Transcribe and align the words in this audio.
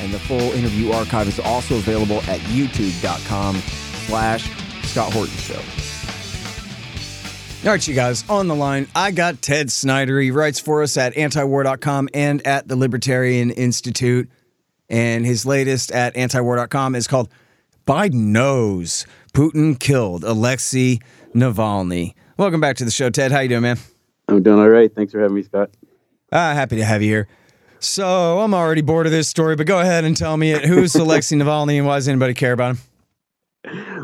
and 0.00 0.12
the 0.12 0.18
full 0.18 0.52
interview 0.52 0.90
archive 0.92 1.28
is 1.28 1.38
also 1.40 1.76
available 1.76 2.18
at 2.22 2.40
youtube.com 2.40 3.56
slash 4.06 4.50
Scott 4.84 5.12
Horton 5.12 5.36
Show. 5.36 5.60
All 7.62 7.72
right, 7.72 7.86
you 7.86 7.94
guys, 7.94 8.24
on 8.30 8.48
the 8.48 8.54
line, 8.54 8.88
I 8.94 9.10
got 9.10 9.42
Ted 9.42 9.70
Snider. 9.70 10.18
He 10.18 10.30
writes 10.30 10.58
for 10.58 10.82
us 10.82 10.96
at 10.96 11.14
antiwar.com 11.14 12.08
and 12.14 12.46
at 12.46 12.66
the 12.66 12.74
Libertarian 12.74 13.50
Institute. 13.50 14.30
And 14.88 15.26
his 15.26 15.44
latest 15.44 15.92
at 15.92 16.14
antiwar.com 16.14 16.94
is 16.94 17.06
called 17.06 17.28
Biden 17.86 18.32
Knows 18.32 19.06
Putin 19.34 19.78
Killed 19.78 20.24
Alexei 20.24 21.00
Navalny. 21.34 22.14
Welcome 22.38 22.60
back 22.62 22.76
to 22.76 22.86
the 22.86 22.90
show, 22.90 23.10
Ted. 23.10 23.30
How 23.30 23.40
you 23.40 23.50
doing, 23.50 23.62
man? 23.62 23.78
I'm 24.26 24.42
doing 24.42 24.58
all 24.58 24.68
right. 24.68 24.92
Thanks 24.94 25.12
for 25.12 25.20
having 25.20 25.34
me, 25.36 25.42
Scott. 25.42 25.70
Uh, 26.32 26.54
happy 26.54 26.76
to 26.76 26.84
have 26.84 27.02
you 27.02 27.10
here. 27.10 27.28
So 27.80 28.40
I'm 28.40 28.52
already 28.52 28.82
bored 28.82 29.06
of 29.06 29.12
this 29.12 29.28
story, 29.28 29.56
but 29.56 29.66
go 29.66 29.80
ahead 29.80 30.04
and 30.04 30.14
tell 30.14 30.36
me 30.36 30.52
it. 30.52 30.66
Who's 30.66 30.94
Alexei 30.96 31.36
Navalny 31.36 31.78
and 31.78 31.86
why 31.86 31.96
does 31.96 32.08
anybody 32.08 32.34
care 32.34 32.52
about 32.52 32.76
him? 32.76 32.78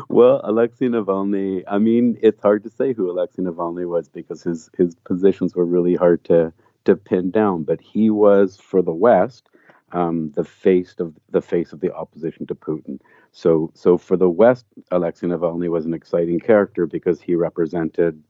Well, 0.09 0.41
Alexei 0.43 0.87
Navalny, 0.87 1.63
I 1.67 1.77
mean, 1.77 2.17
it's 2.23 2.41
hard 2.41 2.63
to 2.63 2.69
say 2.71 2.93
who 2.93 3.09
Alexei 3.09 3.43
Navalny 3.43 3.87
was 3.87 4.09
because 4.09 4.41
his, 4.41 4.69
his 4.77 4.95
positions 5.05 5.55
were 5.55 5.65
really 5.65 5.93
hard 5.93 6.23
to, 6.25 6.51
to 6.85 6.95
pin 6.95 7.29
down. 7.29 7.63
But 7.63 7.79
he 7.79 8.09
was, 8.09 8.57
for 8.57 8.81
the 8.81 8.93
West, 8.93 9.49
um, 9.91 10.31
the 10.35 10.43
face 10.43 10.95
of 10.99 11.13
the 11.29 11.41
face 11.41 11.71
of 11.71 11.79
the 11.79 11.93
opposition 11.93 12.47
to 12.47 12.55
Putin. 12.55 12.99
So, 13.31 13.71
so 13.75 13.97
for 13.97 14.17
the 14.17 14.29
West, 14.29 14.65
Alexei 14.91 15.27
Navalny 15.27 15.69
was 15.69 15.85
an 15.85 15.93
exciting 15.93 16.39
character 16.39 16.87
because 16.87 17.21
he 17.21 17.35
represented 17.35 18.21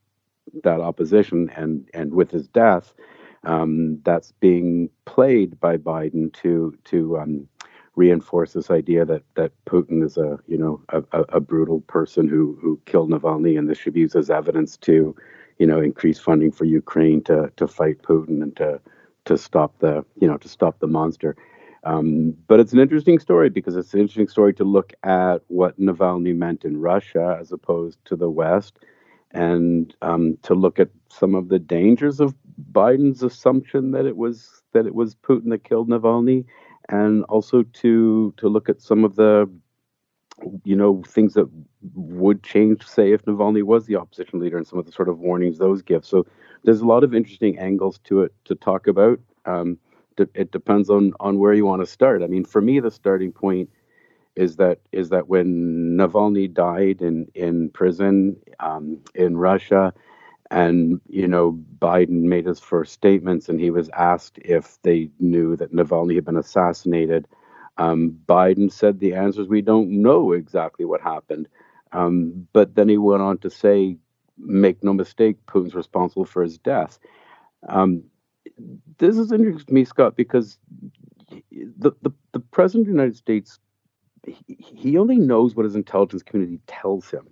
that 0.64 0.82
opposition, 0.82 1.50
and 1.56 1.90
and 1.94 2.14
with 2.14 2.32
his 2.32 2.48
death, 2.48 2.94
um, 3.48 4.00
that's 4.04 4.34
being 4.34 4.90
played 5.06 5.60
by 5.60 5.78
Biden 5.78 6.32
to 6.34 6.78
to 6.86 7.18
um, 7.18 7.48
reinforce 7.96 8.54
this 8.54 8.70
idea 8.70 9.06
that 9.06 9.24
that 9.36 9.52
Putin 9.66 10.04
is 10.04 10.18
a 10.18 10.38
you 10.48 10.58
know 10.58 10.82
a, 10.90 11.22
a, 11.30 11.40
brutal 11.40 11.80
person 11.82 12.28
who 12.28 12.58
who 12.62 12.80
killed 12.86 13.10
Navalny, 13.10 13.58
and 13.58 13.70
this 13.70 13.78
should 13.78 13.94
be 13.94 14.02
used 14.02 14.18
as 14.18 14.30
evidence 14.30 14.76
to 14.78 15.16
you 15.58 15.66
know 15.66 15.80
increase 15.80 16.20
funding 16.20 16.52
for 16.52 16.66
Ukraine 16.66 17.24
to 17.24 17.52
to 17.56 17.68
fight 17.68 18.02
Putin 18.02 18.44
and 18.44 18.56
to 18.58 18.82
to 19.26 19.38
stop 19.38 19.80
the 19.80 20.06
you 20.20 20.28
know 20.28 20.38
to 20.38 20.50
stop 20.50 20.80
the 20.80 20.88
monster. 20.88 21.36
Um, 21.86 22.36
but 22.48 22.60
it's 22.60 22.74
an 22.74 22.80
interesting 22.80 23.18
story 23.18 23.50
because 23.50 23.78
it's 23.78 23.94
an 23.94 24.02
interesting 24.02 24.28
story 24.28 24.54
to 24.56 24.66
look 24.66 24.92
at 25.04 25.38
what 25.48 25.80
Navalny 25.80 26.36
meant 26.36 26.66
in 26.66 26.82
Russia 26.82 27.38
as 27.40 27.54
opposed 27.54 28.04
to 28.06 28.18
the 28.18 28.30
West, 28.30 28.80
and 29.32 29.96
um, 30.02 30.38
to 30.42 30.54
look 30.54 30.80
at 30.80 30.90
some 31.08 31.34
of 31.34 31.48
the 31.48 31.60
dangers 31.60 32.20
of 32.20 32.36
Biden's 32.72 33.24
assumption 33.24 33.92
that 33.92 34.06
it 34.06 34.18
was 34.18 34.64
that 34.74 34.86
it 34.86 34.96
was 34.96 35.16
Putin 35.16 35.50
that 35.50 35.64
killed 35.64 35.90
Navalny, 35.90 36.46
and 36.90 37.24
also 37.26 37.64
to 37.64 38.34
to 38.38 38.48
look 38.50 38.70
at 38.70 38.82
some 38.82 39.04
of 39.04 39.16
the 39.16 39.50
you 40.64 40.76
know 40.76 41.02
things 41.08 41.34
that 41.34 41.50
would 41.96 42.44
change 42.44 42.86
say 42.86 43.12
if 43.12 43.24
Navalny 43.26 43.64
was 43.64 43.86
the 43.86 43.96
opposition 43.96 44.40
leader 44.40 44.58
and 44.58 44.68
some 44.68 44.80
of 44.80 44.86
the 44.86 44.92
sort 44.92 45.10
of 45.10 45.20
warnings 45.20 45.58
those 45.58 45.82
give. 45.82 46.06
So 46.06 46.26
there's 46.64 46.82
a 46.82 46.88
lot 46.88 47.04
of 47.04 47.14
interesting 47.14 47.58
angles 47.58 48.00
to 48.06 48.22
it 48.22 48.34
to 48.46 48.56
talk 48.56 48.88
about. 48.88 49.20
Um, 49.46 49.78
it 50.34 50.52
depends 50.52 50.90
on 50.90 51.14
on 51.20 51.38
where 51.40 51.54
you 51.54 51.66
want 51.66 51.82
to 51.82 51.86
start. 51.88 52.24
I 52.24 52.28
mean 52.28 52.46
for 52.46 52.62
me 52.62 52.80
the 52.80 52.92
starting 52.92 53.32
point 53.32 53.70
is 54.36 54.56
that 54.58 54.80
is 54.92 55.10
that 55.10 55.28
when 55.28 55.98
Navalny 55.98 56.52
died 56.52 57.02
in 57.02 57.28
in 57.36 57.70
prison 57.70 58.38
um, 58.60 59.00
in 59.16 59.38
Russia 59.38 59.94
and 60.52 61.02
you 61.08 61.28
know 61.28 61.60
Biden 61.80 62.24
made 62.24 62.46
his 62.46 62.60
first 62.60 62.94
statements 62.94 63.50
and 63.50 63.60
he 63.60 63.72
was 63.72 63.90
asked 63.90 64.40
if 64.40 64.78
they 64.84 65.10
knew 65.20 65.56
that 65.58 65.74
Navalny 65.74 66.16
had 66.16 66.26
been 66.26 66.38
assassinated. 66.38 67.28
Um, 67.78 68.18
Biden 68.28 68.72
said 68.72 69.00
the 69.00 69.14
answer 69.14 69.42
is 69.42 69.48
we 69.48 69.62
don't 69.62 69.90
know 70.02 70.32
exactly 70.34 70.86
what 70.86 71.02
happened. 71.02 71.48
Um, 71.92 72.48
but 72.54 72.76
then 72.76 72.90
he 72.90 72.98
went 72.98 73.22
on 73.22 73.38
to 73.40 73.50
say, 73.50 73.98
make 74.38 74.84
no 74.84 74.94
mistake, 74.94 75.38
Putin's 75.46 75.76
responsible 75.76 76.26
for 76.26 76.44
his 76.44 76.58
death. 76.58 77.00
Um, 77.68 78.04
this 78.98 79.18
is 79.18 79.32
interesting 79.32 79.68
to 79.68 79.74
me, 79.74 79.86
Scott, 79.86 80.16
because 80.16 80.58
the, 81.52 81.92
the, 82.02 82.12
the 82.32 82.40
president 82.40 82.84
of 82.84 82.88
the 82.88 82.94
United 83.00 83.18
States, 83.18 83.60
he, 84.26 84.58
he 84.60 84.98
only 84.98 85.18
knows 85.18 85.56
what 85.56 85.66
his 85.66 85.76
intelligence 85.76 86.24
community 86.24 86.60
tells 86.68 87.10
him 87.10 87.28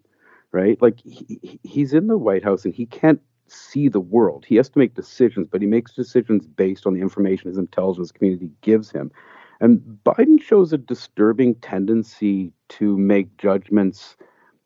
right? 0.56 0.82
Like 0.82 1.02
he, 1.04 1.60
he's 1.64 1.94
in 1.94 2.08
the 2.08 2.18
White 2.18 2.44
House 2.44 2.64
and 2.64 2.74
he 2.74 2.86
can't 2.86 3.20
see 3.48 3.90
the 3.90 4.00
world. 4.00 4.46
He 4.48 4.56
has 4.56 4.70
to 4.70 4.80
make 4.80 4.96
decisions, 4.96 5.48
but 5.52 5.62
he 5.62 5.68
makes 5.68 5.94
decisions 5.94 6.48
based 6.48 6.88
on 6.88 6.94
the 6.94 7.02
information 7.02 7.50
his 7.50 7.58
intelligence 7.58 8.12
community 8.12 8.50
gives 8.62 8.90
him. 8.90 9.12
And 9.60 9.82
Biden 10.06 10.42
shows 10.42 10.72
a 10.72 10.78
disturbing 10.78 11.56
tendency 11.56 12.54
to 12.70 12.98
make 12.98 13.38
judgments 13.38 14.16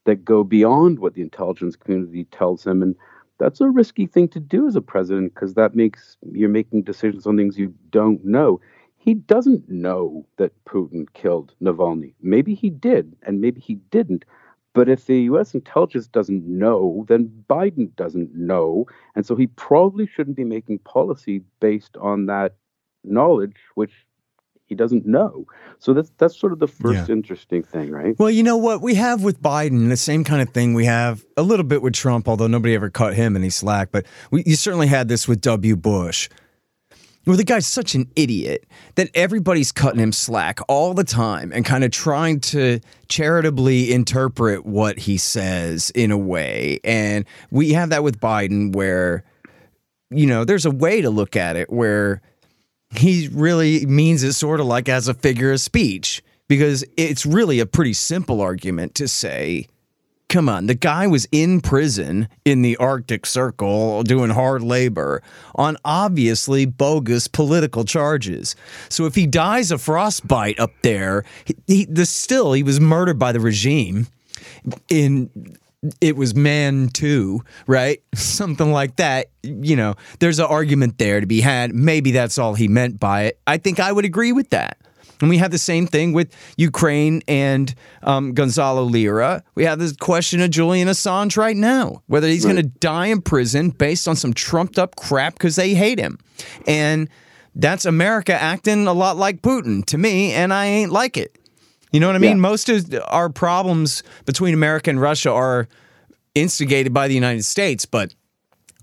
that 0.06 0.24
go 0.24 0.44
beyond 0.44 1.00
what 1.00 1.16
the 1.16 1.22
intelligence 1.24 1.76
community 1.76 2.26
tells 2.26 2.66
him. 2.66 2.84
And 2.84 2.96
that's 3.40 3.60
a 3.60 3.70
risky 3.70 4.06
thing 4.06 4.28
to 4.30 4.40
do 4.40 4.68
as 4.68 4.76
a 4.76 4.82
president 4.82 5.34
because 5.34 5.56
that 5.56 5.76
makes 5.76 6.18
you're 6.32 6.50
making 6.50 6.84
decisions 6.84 7.26
on 7.26 7.36
things 7.36 7.58
you 7.58 7.74
don't 7.90 8.24
know. 8.24 8.62
He 8.98 9.16
doesn't 9.16 9.68
know 9.70 10.26
that 10.38 10.54
Putin 10.66 11.06
killed 11.14 11.54
Navalny. 11.62 12.14
Maybe 12.22 12.54
he 12.54 12.70
did, 12.70 13.16
and 13.24 13.42
maybe 13.42 13.60
he 13.60 13.76
didn't. 13.92 14.26
But 14.74 14.88
if 14.88 15.06
the 15.06 15.22
US 15.22 15.54
intelligence 15.54 16.08
doesn't 16.08 16.46
know, 16.46 17.06
then 17.08 17.44
Biden 17.50 17.96
doesn't 17.96 18.34
know. 18.36 18.86
And 19.16 19.26
so 19.26 19.36
he 19.36 19.48
probably 19.48 20.08
shouldn't 20.08 20.38
be 20.38 20.44
making 20.44 20.80
policy 20.80 21.42
based 21.60 21.98
on 21.98 22.28
that 22.28 22.56
knowledge, 23.04 23.58
which 23.76 23.94
he 24.70 24.76
doesn't 24.76 25.06
know. 25.06 25.48
So 25.80 25.94
that's 25.94 26.12
that's 26.18 26.38
sort 26.38 26.54
of 26.54 26.60
the 26.60 26.68
first 26.68 27.10
yeah. 27.10 27.14
interesting 27.14 27.64
thing, 27.64 27.90
right? 27.90 28.18
Well, 28.20 28.30
you 28.30 28.44
know 28.44 28.58
what 28.58 28.82
we 28.82 28.96
have 28.96 29.24
with 29.24 29.42
Biden, 29.42 29.90
the 29.90 29.98
same 29.98 30.24
kind 30.24 30.42
of 30.42 30.50
thing 30.50 30.76
we 30.76 30.86
have 30.86 31.26
a 31.36 31.42
little 31.42 31.66
bit 31.66 31.82
with 31.82 31.94
Trump, 31.94 32.30
although 32.30 32.48
nobody 32.48 32.76
ever 32.76 32.90
caught 32.90 33.16
him 33.16 33.36
any 33.36 33.50
slack. 33.50 33.90
But 33.92 34.06
we, 34.30 34.44
you 34.46 34.56
certainly 34.56 34.88
had 34.88 35.08
this 35.08 35.28
with 35.28 35.42
W. 35.42 35.76
Bush. 35.76 36.30
Well, 37.30 37.38
the 37.38 37.44
guy's 37.44 37.68
such 37.68 37.94
an 37.94 38.10
idiot 38.16 38.66
that 38.96 39.12
everybody's 39.14 39.72
cutting 39.72 40.00
him 40.00 40.12
slack 40.12 40.62
all 40.68 40.96
the 40.96 41.04
time 41.04 41.52
and 41.54 41.64
kind 41.64 41.84
of 41.84 41.92
trying 41.92 42.40
to 42.40 42.80
charitably 43.08 43.94
interpret 43.94 44.66
what 44.66 44.98
he 44.98 45.20
says 45.20 45.92
in 45.92 46.10
a 46.10 46.18
way. 46.18 46.80
And 46.84 47.26
we 47.52 47.74
have 47.74 47.92
that 47.92 48.04
with 48.04 48.20
Biden 48.20 48.74
where, 48.74 49.24
you 50.10 50.26
know, 50.26 50.44
there's 50.44 50.66
a 50.66 50.72
way 50.72 51.02
to 51.02 51.12
look 51.12 51.36
at 51.36 51.56
it 51.56 51.72
where 51.72 52.24
he 52.96 53.30
really 53.32 53.86
means 53.86 54.24
it 54.24 54.34
sort 54.34 54.60
of 54.60 54.66
like 54.66 54.90
as 54.90 55.08
a 55.08 55.14
figure 55.14 55.52
of 55.52 55.62
speech 55.62 56.24
because 56.48 56.84
it's 56.98 57.28
really 57.28 57.60
a 57.60 57.68
pretty 57.68 57.94
simple 57.94 58.42
argument 58.42 58.96
to 58.96 59.08
say, 59.08 59.68
Come 60.30 60.48
on, 60.48 60.68
the 60.68 60.76
guy 60.76 61.08
was 61.08 61.28
in 61.32 61.60
prison 61.60 62.30
in 62.46 62.62
the 62.62 62.78
Arctic 62.78 63.26
Circle 63.26 64.04
doing 64.04 64.30
hard 64.30 64.62
labor 64.62 65.24
on 65.56 65.76
obviously 65.84 66.68
bogus 66.68 67.28
political 67.28 67.84
charges. 67.84 68.56
So 68.90 69.08
if 69.08 69.16
he 69.16 69.26
dies 69.26 69.72
of 69.72 69.82
frostbite 69.82 70.60
up 70.60 70.72
there, 70.84 71.26
he, 71.46 71.56
he 71.66 71.86
the 71.86 72.06
still 72.06 72.54
he 72.54 72.62
was 72.62 72.80
murdered 72.80 73.18
by 73.18 73.32
the 73.32 73.40
regime 73.40 74.06
in 74.88 75.32
it 76.00 76.16
was 76.16 76.36
man 76.36 76.90
too, 76.90 77.42
right? 77.66 78.04
Something 78.14 78.72
like 78.72 78.98
that. 78.98 79.32
You 79.42 79.76
know, 79.76 79.96
there's 80.20 80.38
an 80.38 80.46
argument 80.46 81.00
there 81.00 81.22
to 81.22 81.28
be 81.28 81.42
had. 81.42 81.74
Maybe 81.74 82.12
that's 82.12 82.38
all 82.38 82.54
he 82.54 82.68
meant 82.68 83.00
by 83.00 83.24
it. 83.24 83.40
I 83.48 83.58
think 83.58 83.80
I 83.80 83.92
would 83.92 84.06
agree 84.06 84.32
with 84.32 84.52
that. 84.52 84.78
And 85.22 85.30
we 85.30 85.38
have 85.38 85.52
the 85.52 85.58
same 85.58 85.86
thing 85.86 86.14
with 86.14 86.34
Ukraine 86.58 87.22
and 87.28 87.74
um, 88.04 88.34
Gonzalo 88.34 88.84
Lira. 88.84 89.44
We 89.56 89.66
have 89.66 89.80
this 89.80 89.94
question 89.96 90.42
of 90.42 90.50
Julian 90.50 90.88
Assange 90.88 91.38
right 91.38 91.58
now, 91.58 92.04
whether 92.08 92.28
he's 92.28 92.46
right. 92.46 92.54
going 92.54 92.64
to 92.64 92.70
die 92.80 93.08
in 93.08 93.22
prison 93.22 93.70
based 93.72 94.08
on 94.08 94.16
some 94.16 94.34
trumped 94.34 94.80
up 94.80 94.96
crap 94.96 95.34
because 95.34 95.56
they 95.56 95.74
hate 95.74 96.00
him. 96.00 96.20
And 96.66 97.10
that's 97.56 97.86
America 97.86 98.34
acting 98.34 98.88
a 98.88 98.94
lot 98.94 99.18
like 99.18 99.42
Putin 99.42 99.86
to 99.86 99.98
me, 99.98 100.32
and 100.32 100.54
I 100.54 100.66
ain't 100.66 100.92
like 100.92 101.18
it. 101.18 101.38
You 101.92 102.00
know 102.00 102.08
what 102.08 102.16
I 102.16 102.20
mean? 102.20 102.38
Yeah. 102.38 102.42
Most 102.42 102.70
of 102.70 102.96
our 103.08 103.30
problems 103.30 104.04
between 104.26 104.54
America 104.54 104.90
and 104.90 105.02
Russia 105.02 105.32
are 105.32 105.68
instigated 106.36 106.94
by 106.94 107.08
the 107.08 107.16
United 107.16 107.44
States, 107.44 107.86
but 107.86 108.14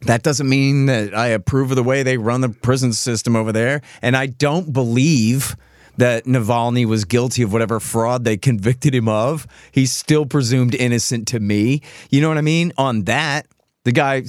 that 0.03 0.23
doesn't 0.23 0.49
mean 0.49 0.87
that 0.87 1.15
I 1.15 1.29
approve 1.29 1.71
of 1.71 1.77
the 1.77 1.83
way 1.83 2.03
they 2.03 2.19
run 2.19 2.41
the 2.41 2.49
prison 2.49 2.93
system 2.93 3.37
over 3.37 3.53
there. 3.53 3.81
And 4.03 4.17
I 4.17 4.27
don't 4.27 4.73
believe 4.73 5.57
that 5.99 6.25
Navalny 6.25 6.87
was 6.87 7.05
guilty 7.05 7.43
of 7.43 7.53
whatever 7.53 7.81
fraud 7.81 8.25
they 8.25 8.37
convicted 8.37 8.95
him 8.95 9.09
of. 9.09 9.47
He's 9.73 9.93
still 9.93 10.27
presumed 10.27 10.75
innocent 10.75 11.29
to 11.29 11.41
me. 11.41 11.83
You 12.11 12.21
know 12.21 12.29
what 12.29 12.39
I 12.39 12.43
mean? 12.43 12.73
On 12.79 13.05
that, 13.05 13.47
the 13.85 13.93
guy, 13.93 14.25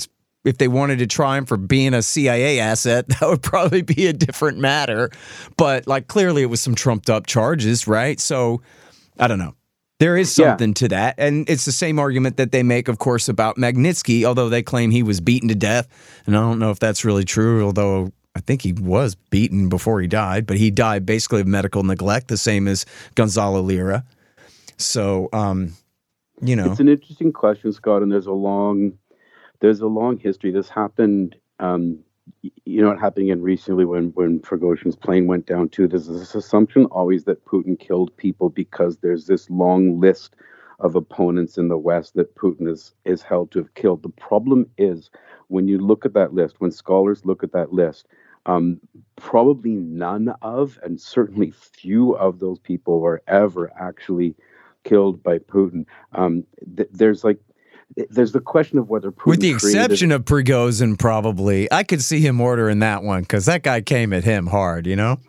if 0.45 0.57
they 0.57 0.67
wanted 0.67 0.99
to 0.99 1.07
try 1.07 1.37
him 1.37 1.45
for 1.45 1.57
being 1.57 1.93
a 1.93 2.01
CIA 2.01 2.59
asset, 2.59 3.07
that 3.19 3.27
would 3.27 3.41
probably 3.41 3.81
be 3.81 4.07
a 4.07 4.13
different 4.13 4.57
matter. 4.57 5.09
But 5.57 5.87
like 5.87 6.07
clearly 6.07 6.41
it 6.41 6.47
was 6.47 6.61
some 6.61 6.75
trumped 6.75 7.09
up 7.09 7.27
charges, 7.27 7.87
right? 7.87 8.19
So 8.19 8.61
I 9.19 9.27
don't 9.27 9.39
know. 9.39 9.55
There 9.99 10.15
is 10.15 10.31
something 10.31 10.69
yeah. 10.69 10.75
to 10.75 10.87
that. 10.89 11.15
And 11.17 11.49
it's 11.49 11.65
the 11.65 11.71
same 11.71 11.97
argument 11.97 12.37
that 12.37 12.51
they 12.51 12.61
make, 12.61 12.87
of 12.87 12.99
course, 12.99 13.27
about 13.27 13.57
Magnitsky, 13.57 14.25
although 14.25 14.47
they 14.47 14.61
claim 14.61 14.91
he 14.91 15.01
was 15.01 15.19
beaten 15.19 15.49
to 15.49 15.55
death. 15.55 15.87
And 16.27 16.37
I 16.37 16.39
don't 16.41 16.59
know 16.59 16.69
if 16.69 16.77
that's 16.77 17.03
really 17.03 17.25
true, 17.25 17.65
although 17.65 18.11
I 18.37 18.41
think 18.41 18.61
he 18.61 18.71
was 18.71 19.15
beaten 19.15 19.67
before 19.67 19.99
he 19.99 20.07
died, 20.07 20.45
but 20.45 20.57
he 20.57 20.69
died 20.69 21.07
basically 21.07 21.41
of 21.41 21.47
medical 21.47 21.81
neglect, 21.81 22.27
the 22.27 22.37
same 22.37 22.67
as 22.67 22.85
Gonzalo 23.15 23.61
Lira. 23.61 24.05
So, 24.77 25.27
um, 25.33 25.73
you 26.39 26.55
know, 26.55 26.71
it's 26.71 26.79
an 26.79 26.87
interesting 26.87 27.33
question, 27.33 27.73
Scott, 27.73 28.03
and 28.03 28.11
there's 28.11 28.27
a 28.27 28.31
long, 28.31 28.93
there's 29.59 29.79
a 29.79 29.87
long 29.87 30.19
history. 30.19 30.51
This 30.51 30.69
happened, 30.69 31.35
um, 31.59 31.97
you 32.43 32.81
know, 32.83 32.91
it 32.91 32.99
happening 32.99 33.29
in 33.29 33.41
recently 33.41 33.85
when 33.85 34.11
when 34.11 34.39
Prigozhin's 34.39 34.95
plane 34.95 35.25
went 35.25 35.47
down 35.47 35.69
too. 35.69 35.87
There's 35.87 36.07
this 36.07 36.35
assumption 36.35 36.85
always 36.85 37.23
that 37.23 37.43
Putin 37.45 37.79
killed 37.79 38.15
people 38.17 38.49
because 38.51 38.97
there's 38.97 39.25
this 39.25 39.49
long 39.49 39.99
list 39.99 40.35
of 40.79 40.95
opponents 40.95 41.57
in 41.57 41.69
the 41.69 41.77
West 41.77 42.13
that 42.13 42.35
Putin 42.35 42.69
is 42.71 42.93
is 43.03 43.23
held 43.23 43.49
to 43.51 43.59
have 43.59 43.73
killed. 43.73 44.03
The 44.03 44.09
problem 44.09 44.69
is 44.77 45.09
when 45.47 45.67
you 45.67 45.79
look 45.79 46.05
at 46.05 46.13
that 46.13 46.35
list, 46.35 46.57
when 46.59 46.69
scholars 46.69 47.25
look 47.25 47.41
at 47.41 47.53
that 47.53 47.73
list, 47.73 48.07
um, 48.47 48.79
probably 49.17 49.71
none 49.71 50.33
of, 50.41 50.79
and 50.83 50.99
certainly 50.99 51.51
few 51.51 52.13
of 52.13 52.39
those 52.39 52.59
people 52.59 52.99
were 53.01 53.21
ever 53.27 53.71
actually 53.79 54.35
killed 54.83 55.21
by 55.21 55.37
Putin. 55.37 55.85
Um, 56.13 56.45
th- 56.75 56.89
there's 56.91 57.23
like 57.23 57.39
there's 58.09 58.31
the 58.31 58.39
question 58.39 58.79
of 58.79 58.89
whether 58.89 59.11
Putin 59.11 59.27
with 59.27 59.39
the 59.41 59.49
exception 59.49 60.11
of 60.11 60.25
Prigozhin, 60.25 60.97
probably 60.97 61.71
I 61.71 61.83
could 61.83 62.01
see 62.01 62.21
him 62.21 62.41
ordering 62.41 62.79
that 62.79 63.03
one 63.03 63.21
because 63.21 63.45
that 63.45 63.63
guy 63.63 63.81
came 63.81 64.13
at 64.13 64.23
him 64.23 64.47
hard, 64.47 64.87
you 64.87 64.95
know. 64.95 65.19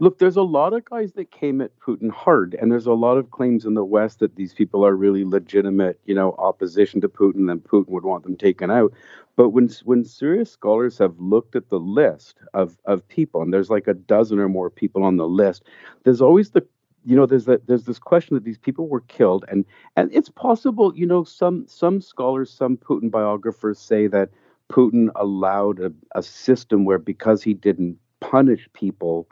Look, 0.00 0.18
there's 0.18 0.36
a 0.36 0.42
lot 0.42 0.74
of 0.74 0.84
guys 0.84 1.12
that 1.14 1.32
came 1.32 1.60
at 1.60 1.76
Putin 1.80 2.10
hard, 2.10 2.54
and 2.60 2.70
there's 2.70 2.86
a 2.86 2.92
lot 2.92 3.18
of 3.18 3.32
claims 3.32 3.64
in 3.64 3.74
the 3.74 3.84
West 3.84 4.20
that 4.20 4.36
these 4.36 4.54
people 4.54 4.86
are 4.86 4.94
really 4.94 5.24
legitimate, 5.24 5.98
you 6.04 6.14
know, 6.14 6.36
opposition 6.38 7.00
to 7.00 7.08
Putin, 7.08 7.50
and 7.50 7.64
Putin 7.64 7.88
would 7.88 8.04
want 8.04 8.22
them 8.22 8.36
taken 8.36 8.70
out. 8.70 8.92
But 9.34 9.48
when 9.50 9.68
when 9.84 10.04
serious 10.04 10.52
scholars 10.52 10.98
have 10.98 11.18
looked 11.18 11.56
at 11.56 11.68
the 11.68 11.80
list 11.80 12.38
of 12.54 12.76
of 12.84 13.08
people, 13.08 13.42
and 13.42 13.52
there's 13.52 13.70
like 13.70 13.88
a 13.88 13.94
dozen 13.94 14.38
or 14.38 14.48
more 14.48 14.70
people 14.70 15.02
on 15.02 15.16
the 15.16 15.26
list, 15.28 15.64
there's 16.04 16.20
always 16.20 16.50
the 16.50 16.64
you 17.04 17.16
know 17.16 17.26
there's 17.26 17.46
that 17.46 17.66
there's 17.66 17.84
this 17.84 17.98
question 17.98 18.34
that 18.34 18.44
these 18.44 18.58
people 18.58 18.88
were 18.88 19.00
killed 19.02 19.44
and 19.48 19.64
and 19.96 20.12
it's 20.12 20.28
possible 20.28 20.92
you 20.96 21.06
know 21.06 21.24
some 21.24 21.64
some 21.66 22.00
scholars 22.00 22.50
some 22.52 22.76
putin 22.76 23.10
biographers 23.10 23.78
say 23.78 24.08
that 24.08 24.30
putin 24.68 25.08
allowed 25.14 25.78
a, 25.80 25.92
a 26.16 26.22
system 26.22 26.84
where 26.84 26.98
because 26.98 27.40
he 27.42 27.54
didn't 27.54 27.96
punish 28.20 28.68
people 28.72 29.28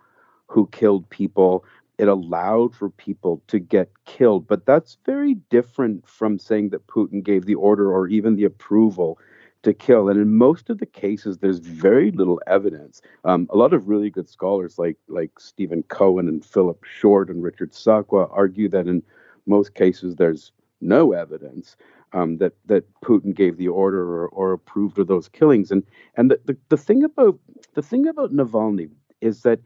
who 0.48 0.68
killed 0.68 1.08
people 1.10 1.64
it 1.98 2.08
allowed 2.08 2.74
for 2.74 2.90
people 2.90 3.42
to 3.46 3.58
get 3.58 3.90
killed 4.04 4.46
but 4.46 4.66
that's 4.66 4.98
very 5.06 5.34
different 5.50 6.06
from 6.08 6.38
saying 6.38 6.70
that 6.70 6.86
putin 6.86 7.22
gave 7.22 7.46
the 7.46 7.54
order 7.54 7.90
or 7.92 8.06
even 8.08 8.36
the 8.36 8.44
approval 8.44 9.18
to 9.66 9.74
kill. 9.74 10.08
And 10.08 10.20
in 10.20 10.36
most 10.36 10.70
of 10.70 10.78
the 10.78 10.86
cases, 10.86 11.38
there's 11.38 11.58
very 11.58 12.12
little 12.12 12.40
evidence. 12.46 13.02
Um, 13.24 13.48
a 13.50 13.56
lot 13.56 13.74
of 13.74 13.88
really 13.88 14.10
good 14.10 14.28
scholars 14.28 14.78
like 14.78 14.96
like 15.08 15.40
Stephen 15.40 15.82
Cohen 15.84 16.28
and 16.28 16.44
Philip 16.44 16.84
Short 16.84 17.28
and 17.28 17.42
Richard 17.42 17.72
Sakwa 17.72 18.28
argue 18.32 18.68
that 18.68 18.86
in 18.86 19.02
most 19.46 19.74
cases 19.74 20.14
there's 20.14 20.52
no 20.80 21.12
evidence 21.12 21.76
um, 22.12 22.38
that 22.38 22.52
that 22.66 22.84
Putin 23.00 23.34
gave 23.34 23.56
the 23.56 23.66
order 23.66 24.02
or, 24.02 24.28
or 24.28 24.52
approved 24.52 25.00
of 25.00 25.08
those 25.08 25.28
killings. 25.28 25.72
And 25.72 25.82
and 26.16 26.30
the, 26.30 26.40
the, 26.44 26.56
the 26.68 26.76
thing 26.76 27.02
about 27.02 27.36
the 27.74 27.82
thing 27.82 28.06
about 28.06 28.32
Navalny 28.32 28.88
is 29.20 29.42
that 29.42 29.58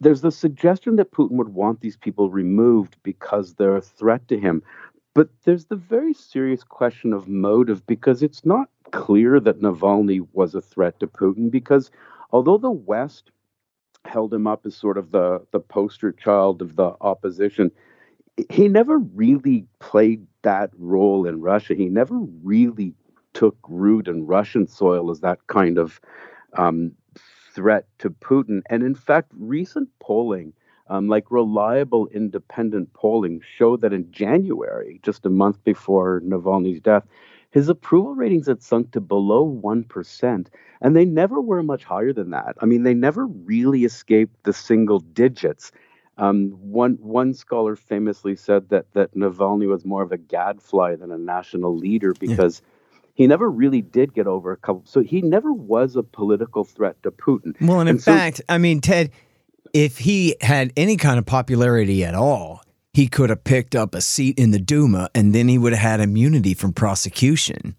there's 0.00 0.20
the 0.20 0.32
suggestion 0.32 0.96
that 0.96 1.12
Putin 1.12 1.32
would 1.32 1.54
want 1.54 1.80
these 1.80 1.96
people 1.96 2.30
removed 2.30 2.96
because 3.02 3.54
they're 3.54 3.76
a 3.76 3.82
threat 3.82 4.26
to 4.28 4.38
him. 4.38 4.62
But 5.14 5.28
there's 5.44 5.66
the 5.66 5.76
very 5.76 6.14
serious 6.14 6.62
question 6.62 7.12
of 7.12 7.28
motive 7.28 7.86
because 7.86 8.22
it's 8.22 8.44
not 8.44 8.68
clear 8.92 9.40
that 9.40 9.60
Navalny 9.60 10.26
was 10.32 10.54
a 10.54 10.60
threat 10.60 11.00
to 11.00 11.06
Putin 11.06 11.50
because 11.50 11.90
although 12.30 12.58
the 12.58 12.70
West 12.70 13.30
held 14.04 14.32
him 14.32 14.46
up 14.46 14.64
as 14.64 14.76
sort 14.76 14.96
of 14.96 15.10
the, 15.10 15.44
the 15.50 15.60
poster 15.60 16.12
child 16.12 16.62
of 16.62 16.76
the 16.76 16.94
opposition, 17.00 17.70
he 18.48 18.68
never 18.68 18.98
really 18.98 19.66
played 19.80 20.26
that 20.42 20.70
role 20.78 21.26
in 21.26 21.40
Russia. 21.40 21.74
He 21.74 21.88
never 21.88 22.18
really 22.42 22.94
took 23.34 23.56
root 23.68 24.08
in 24.08 24.26
Russian 24.26 24.66
soil 24.66 25.10
as 25.10 25.20
that 25.20 25.46
kind 25.48 25.78
of 25.78 26.00
um, 26.56 26.92
threat 27.58 27.86
to 27.98 28.08
Putin. 28.10 28.62
And 28.70 28.84
in 28.84 28.94
fact, 28.94 29.32
recent 29.36 29.88
polling 29.98 30.52
um, 30.88 31.08
like 31.08 31.30
reliable 31.30 32.06
independent 32.08 32.92
polling 32.94 33.42
showed 33.56 33.80
that 33.80 33.92
in 33.92 34.10
January, 34.12 35.00
just 35.02 35.26
a 35.26 35.30
month 35.30 35.62
before 35.64 36.20
Navalny's 36.24 36.80
death, 36.80 37.04
his 37.50 37.68
approval 37.68 38.14
ratings 38.14 38.46
had 38.46 38.62
sunk 38.62 38.92
to 38.92 39.00
below 39.00 39.60
1%. 39.62 40.46
And 40.80 40.96
they 40.96 41.04
never 41.04 41.40
were 41.40 41.62
much 41.64 41.84
higher 41.84 42.12
than 42.12 42.30
that. 42.30 42.54
I 42.60 42.66
mean, 42.66 42.84
they 42.84 42.94
never 42.94 43.26
really 43.26 43.84
escaped 43.84 44.44
the 44.44 44.52
single 44.52 45.00
digits. 45.00 45.72
Um, 46.16 46.50
one 46.60 46.98
one 47.00 47.34
scholar 47.34 47.76
famously 47.76 48.34
said 48.34 48.70
that 48.70 48.92
that 48.92 49.14
Navalny 49.14 49.68
was 49.68 49.84
more 49.84 50.02
of 50.02 50.12
a 50.12 50.16
gadfly 50.16 50.96
than 50.96 51.12
a 51.12 51.18
national 51.18 51.76
leader 51.76 52.12
because 52.12 52.60
yeah. 52.60 52.77
He 53.18 53.26
never 53.26 53.50
really 53.50 53.82
did 53.82 54.14
get 54.14 54.28
over 54.28 54.52
a 54.52 54.56
couple. 54.56 54.82
So 54.86 55.02
he 55.02 55.22
never 55.22 55.52
was 55.52 55.96
a 55.96 56.04
political 56.04 56.62
threat 56.62 57.02
to 57.02 57.10
Putin. 57.10 57.60
Well, 57.60 57.80
and, 57.80 57.88
and 57.88 57.96
in 57.96 57.98
so, 57.98 58.12
fact, 58.12 58.40
I 58.48 58.58
mean, 58.58 58.80
Ted, 58.80 59.10
if 59.74 59.98
he 59.98 60.36
had 60.40 60.72
any 60.76 60.96
kind 60.96 61.18
of 61.18 61.26
popularity 61.26 62.04
at 62.04 62.14
all, 62.14 62.62
he 62.92 63.08
could 63.08 63.30
have 63.30 63.42
picked 63.42 63.74
up 63.74 63.96
a 63.96 64.00
seat 64.00 64.38
in 64.38 64.52
the 64.52 64.60
Duma 64.60 65.10
and 65.16 65.34
then 65.34 65.48
he 65.48 65.58
would 65.58 65.72
have 65.72 65.82
had 65.82 66.00
immunity 66.00 66.54
from 66.54 66.72
prosecution. 66.72 67.74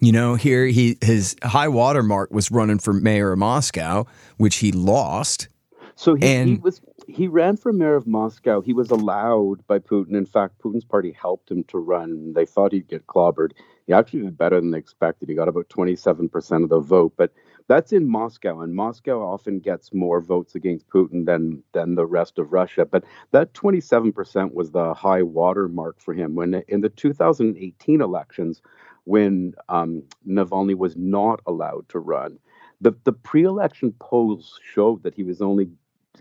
You 0.00 0.12
know, 0.12 0.36
here 0.36 0.64
he 0.64 0.96
his 1.02 1.36
high 1.42 1.68
watermark 1.68 2.30
was 2.30 2.50
running 2.50 2.78
for 2.78 2.94
mayor 2.94 3.32
of 3.32 3.38
Moscow, 3.38 4.06
which 4.38 4.56
he 4.56 4.72
lost. 4.72 5.48
So 5.96 6.14
he, 6.14 6.24
and, 6.24 6.48
he 6.48 6.56
was 6.56 6.80
he 7.06 7.28
ran 7.28 7.56
for 7.56 7.72
mayor 7.72 7.94
of 7.94 8.06
Moscow. 8.06 8.60
He 8.60 8.72
was 8.72 8.90
allowed 8.90 9.66
by 9.66 9.78
Putin. 9.78 10.16
In 10.16 10.26
fact, 10.26 10.58
Putin's 10.60 10.84
party 10.84 11.12
helped 11.12 11.50
him 11.50 11.64
to 11.64 11.78
run. 11.78 12.32
They 12.32 12.46
thought 12.46 12.72
he'd 12.72 12.88
get 12.88 13.06
clobbered. 13.06 13.52
He 13.86 13.92
actually 13.92 14.22
did 14.22 14.38
better 14.38 14.60
than 14.60 14.70
they 14.70 14.78
expected. 14.78 15.28
He 15.28 15.34
got 15.34 15.48
about 15.48 15.68
27% 15.68 16.62
of 16.62 16.68
the 16.68 16.80
vote. 16.80 17.14
But 17.16 17.32
that's 17.68 17.92
in 17.92 18.08
Moscow, 18.08 18.60
and 18.60 18.74
Moscow 18.74 19.20
often 19.20 19.60
gets 19.60 19.92
more 19.92 20.20
votes 20.20 20.54
against 20.54 20.88
Putin 20.88 21.26
than 21.26 21.62
than 21.72 21.94
the 21.94 22.06
rest 22.06 22.38
of 22.38 22.52
Russia. 22.52 22.84
But 22.84 23.04
that 23.32 23.52
27% 23.54 24.54
was 24.54 24.70
the 24.70 24.94
high 24.94 25.22
water 25.22 25.68
mark 25.68 26.00
for 26.00 26.14
him. 26.14 26.34
When 26.34 26.62
in 26.68 26.80
the 26.80 26.88
2018 26.88 28.00
elections, 28.00 28.62
when 29.04 29.54
um, 29.68 30.02
Navalny 30.26 30.76
was 30.76 30.96
not 30.96 31.40
allowed 31.46 31.88
to 31.90 31.98
run, 31.98 32.38
the 32.80 32.92
the 33.04 33.12
pre-election 33.12 33.92
polls 34.00 34.58
showed 34.62 35.02
that 35.02 35.14
he 35.14 35.22
was 35.22 35.40
only 35.40 35.70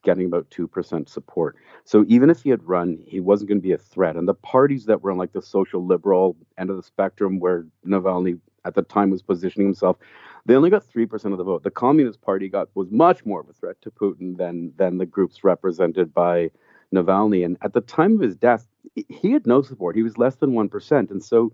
getting 0.04 0.26
about 0.26 0.50
2% 0.50 1.10
support. 1.10 1.56
So 1.86 2.06
even 2.08 2.30
if 2.30 2.44
he 2.44 2.50
had 2.50 2.64
run, 2.64 3.00
he 3.06 3.20
wasn't 3.20 3.50
going 3.50 3.60
to 3.60 3.68
be 3.68 3.74
a 3.74 3.78
threat. 3.78 4.16
And 4.16 4.28
the 4.28 4.34
parties 4.34 4.86
that 4.86 5.02
were 5.02 5.12
on 5.12 5.18
like 5.18 5.34
the 5.34 5.42
social 5.42 5.86
liberal 5.86 6.36
end 6.58 6.70
of 6.70 6.78
the 6.78 6.84
spectrum, 6.84 7.40
where 7.40 7.66
Navalny 7.86 8.40
at 8.66 8.76
the 8.76 8.84
time 8.84 9.10
was 9.10 9.22
positioning 9.22 9.68
himself, 9.68 9.98
they 10.46 10.56
only 10.56 10.70
got 10.70 10.84
three 10.84 11.06
percent 11.06 11.34
of 11.34 11.38
the 11.38 11.44
vote. 11.44 11.64
The 11.64 11.72
Communist 11.72 12.22
Party 12.22 12.50
got 12.50 12.70
was 12.76 12.90
much 12.92 13.26
more 13.26 13.42
of 13.42 13.50
a 13.50 13.54
threat 13.54 13.82
to 13.82 13.92
Putin 13.92 14.38
than 14.38 14.74
than 14.78 14.98
the 14.98 15.06
groups 15.06 15.44
represented 15.44 16.14
by 16.14 16.50
Navalny. 16.94 17.46
And 17.46 17.58
at 17.62 17.74
the 17.74 17.82
time 17.82 18.16
of 18.16 18.22
his 18.22 18.36
death, 18.36 18.68
he 18.96 19.32
had 19.32 19.46
no 19.48 19.62
support. 19.62 19.96
He 19.96 20.04
was 20.04 20.18
less 20.18 20.36
than 20.36 20.54
one 20.54 20.70
percent. 20.70 21.12
And 21.12 21.24
so 21.24 21.52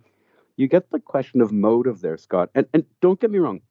you 0.56 0.68
get 0.68 0.90
the 0.90 1.00
question 1.00 1.42
of 1.42 1.52
motive 1.52 2.02
there, 2.02 2.18
Scott. 2.18 2.50
And 2.56 2.66
and 2.74 2.86
don't 3.02 3.20
get 3.20 3.32
me 3.32 3.40
wrong, 3.40 3.62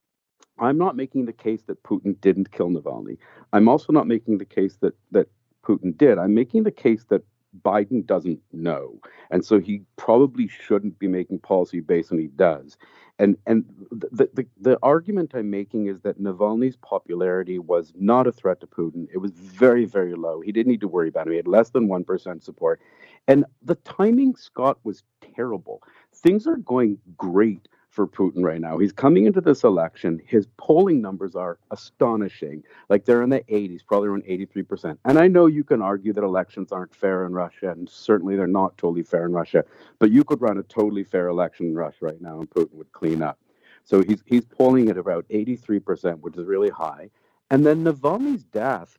I'm 0.59 0.79
not 0.79 0.97
making 0.97 1.27
the 1.27 1.33
case 1.33 1.63
that 1.67 1.83
Putin 1.83 2.21
didn't 2.21 2.53
kill 2.53 2.71
Navalny. 2.71 3.19
I'm 3.53 3.69
also 3.69 3.93
not 3.93 4.07
making 4.07 4.39
the 4.39 4.45
case 4.45 4.77
that 4.81 4.95
that 5.13 5.29
Putin 5.65 5.97
did. 5.97 6.19
I'm 6.19 6.35
making 6.35 6.63
the 6.65 6.71
case 6.71 7.05
that 7.09 7.23
Biden 7.63 8.05
doesn't 8.05 8.41
know. 8.53 9.01
And 9.31 9.45
so 9.45 9.59
he 9.59 9.83
probably 9.97 10.49
shouldn't 10.49 10.99
be 10.99 11.09
making 11.09 11.39
policy 11.41 11.81
based 11.81 12.13
on 12.13 12.19
he 12.19 12.29
does. 12.29 12.77
And 13.19 13.37
and 13.47 13.65
the, 13.91 14.29
the, 14.35 14.47
the 14.61 14.79
argument 14.83 15.33
I'm 15.35 15.51
making 15.51 15.87
is 15.87 16.01
that 16.01 16.21
Navalny's 16.21 16.77
popularity 16.77 17.59
was 17.59 17.93
not 17.99 18.27
a 18.27 18.33
threat 18.33 18.61
to 18.61 18.67
Putin. 18.67 19.09
It 19.13 19.19
was 19.19 19.33
very, 19.33 19.87
very 19.87 20.15
low. 20.15 20.41
He 20.41 20.53
didn't 20.53 20.71
need 20.71 20.83
to 20.83 20.89
worry 20.89 21.09
about 21.09 21.27
it. 21.27 21.31
He 21.31 21.37
had 21.37 21.49
less 21.49 21.71
than 21.71 21.89
1% 21.89 22.43
support. 22.43 22.81
And 23.27 23.45
the 23.63 23.77
timing, 23.77 24.37
Scott, 24.37 24.79
was 24.85 25.03
terrible. 25.35 25.83
Things 26.13 26.47
are 26.47 26.57
going 26.57 26.99
great 27.17 27.69
for 27.97 28.07
Putin 28.07 28.45
right 28.45 28.61
now. 28.61 28.77
He's 28.77 28.93
coming 28.93 29.25
into 29.27 29.41
this 29.41 29.65
election. 29.65 30.21
His 30.25 30.47
polling 30.59 31.01
numbers 31.01 31.35
are 31.35 31.59
astonishing. 31.71 32.63
Like 32.91 33.07
they're 33.07 33.23
in 33.23 33.31
the 33.31 33.41
80s, 33.41 33.81
probably 33.85 34.11
around 34.11 34.25
83%. 34.25 34.99
And 35.07 35.19
I 35.19 35.27
know 35.27 35.47
you 35.47 35.65
can 35.65 35.81
argue 35.81 36.13
that 36.13 36.23
elections 36.23 36.71
aren't 36.71 36.95
fair 36.95 37.25
in 37.25 37.33
Russia, 37.33 37.71
and 37.71 37.89
certainly 37.89 38.37
they're 38.37 38.47
not 38.47 38.77
totally 38.77 39.03
fair 39.03 39.25
in 39.25 39.33
Russia, 39.33 39.65
but 39.99 40.13
you 40.13 40.23
could 40.23 40.43
run 40.43 40.59
a 40.59 40.63
totally 40.65 41.05
fair 41.05 41.29
election 41.29 41.69
in 41.69 41.75
Russia 41.75 41.99
right 42.03 42.21
now 42.21 42.39
and 42.39 42.51
Putin 42.51 42.75
would 42.75 42.93
clean 42.93 43.23
up. 43.23 43.39
So 43.85 44.03
he's 44.03 44.23
he's 44.27 44.45
polling 44.45 44.91
at 44.91 44.99
about 44.99 45.25
83%, 45.29 46.21
which 46.21 46.37
is 46.37 46.45
really 46.45 46.71
high. 46.71 47.11
And 47.51 47.65
then 47.65 47.85
Navalny's 47.85 48.45
death, 48.45 48.99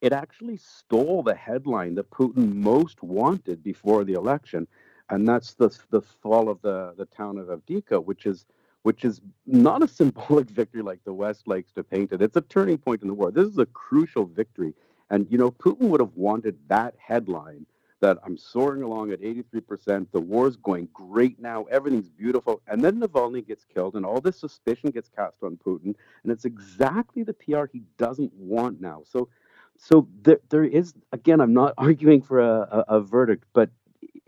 it 0.00 0.12
actually 0.12 0.56
stole 0.56 1.22
the 1.22 1.34
headline 1.34 1.96
that 1.96 2.10
Putin 2.10 2.54
most 2.54 3.02
wanted 3.02 3.62
before 3.62 4.04
the 4.04 4.12
election 4.14 4.66
and 5.10 5.26
that's 5.28 5.54
the 5.54 5.76
the 5.90 6.02
fall 6.02 6.48
of 6.48 6.60
the 6.62 6.94
the 6.96 7.06
town 7.06 7.38
of 7.38 7.48
Avdiivka, 7.48 8.04
which 8.04 8.26
is 8.26 8.46
which 8.82 9.04
is 9.04 9.20
not 9.46 9.82
a 9.82 9.88
symbolic 10.00 10.48
victory 10.50 10.82
like 10.82 11.02
the 11.04 11.12
West 11.12 11.48
likes 11.48 11.72
to 11.72 11.84
paint 11.84 12.12
it. 12.12 12.22
It's 12.22 12.36
a 12.36 12.42
turning 12.42 12.78
point 12.78 13.02
in 13.02 13.08
the 13.08 13.14
war. 13.14 13.30
This 13.30 13.48
is 13.48 13.58
a 13.58 13.66
crucial 13.66 14.26
victory, 14.26 14.74
and 15.10 15.26
you 15.30 15.38
know 15.38 15.50
Putin 15.50 15.88
would 15.88 16.00
have 16.00 16.16
wanted 16.16 16.56
that 16.68 16.94
headline 16.98 17.66
that 18.00 18.18
I'm 18.24 18.36
soaring 18.36 18.82
along 18.82 19.10
at 19.12 19.20
83%. 19.20 20.06
The 20.12 20.20
war's 20.20 20.56
going 20.56 20.88
great 20.92 21.40
now. 21.40 21.64
Everything's 21.64 22.08
beautiful. 22.08 22.60
And 22.68 22.82
then 22.84 23.00
Navalny 23.00 23.46
gets 23.46 23.64
killed, 23.64 23.94
and 23.94 24.06
all 24.06 24.20
this 24.20 24.38
suspicion 24.38 24.90
gets 24.90 25.08
cast 25.08 25.42
on 25.42 25.58
Putin. 25.64 25.94
And 26.22 26.32
it's 26.32 26.44
exactly 26.44 27.22
the 27.22 27.34
PR 27.34 27.64
he 27.72 27.82
doesn't 27.96 28.32
want 28.34 28.80
now. 28.80 29.02
So, 29.04 29.28
so 29.76 30.08
there, 30.22 30.40
there 30.50 30.64
is, 30.64 30.94
again, 31.12 31.40
I'm 31.40 31.52
not 31.54 31.74
arguing 31.78 32.22
for 32.22 32.40
a, 32.40 32.84
a, 32.88 32.96
a 32.96 33.00
verdict, 33.00 33.44
but 33.52 33.70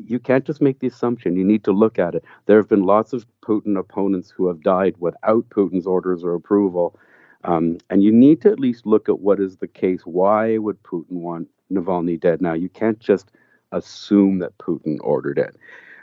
you 0.06 0.18
can't 0.18 0.44
just 0.44 0.60
make 0.60 0.78
the 0.80 0.86
assumption. 0.86 1.36
You 1.36 1.44
need 1.44 1.64
to 1.64 1.72
look 1.72 1.98
at 1.98 2.14
it. 2.14 2.24
There 2.46 2.56
have 2.56 2.68
been 2.68 2.84
lots 2.84 3.12
of 3.12 3.26
Putin 3.42 3.78
opponents 3.78 4.30
who 4.30 4.48
have 4.48 4.62
died 4.62 4.94
without 4.98 5.48
Putin's 5.50 5.86
orders 5.86 6.24
or 6.24 6.34
approval. 6.34 6.98
Um, 7.44 7.78
and 7.88 8.02
you 8.02 8.12
need 8.12 8.42
to 8.42 8.50
at 8.50 8.60
least 8.60 8.86
look 8.86 9.08
at 9.08 9.20
what 9.20 9.40
is 9.40 9.56
the 9.56 9.68
case. 9.68 10.02
Why 10.04 10.58
would 10.58 10.82
Putin 10.82 11.20
want 11.20 11.48
Navalny 11.72 12.20
dead 12.20 12.42
now? 12.42 12.52
You 12.52 12.68
can't 12.68 12.98
just 12.98 13.30
assume 13.72 14.40
that 14.40 14.58
Putin 14.58 14.98
ordered 15.00 15.38
it. 15.38 15.56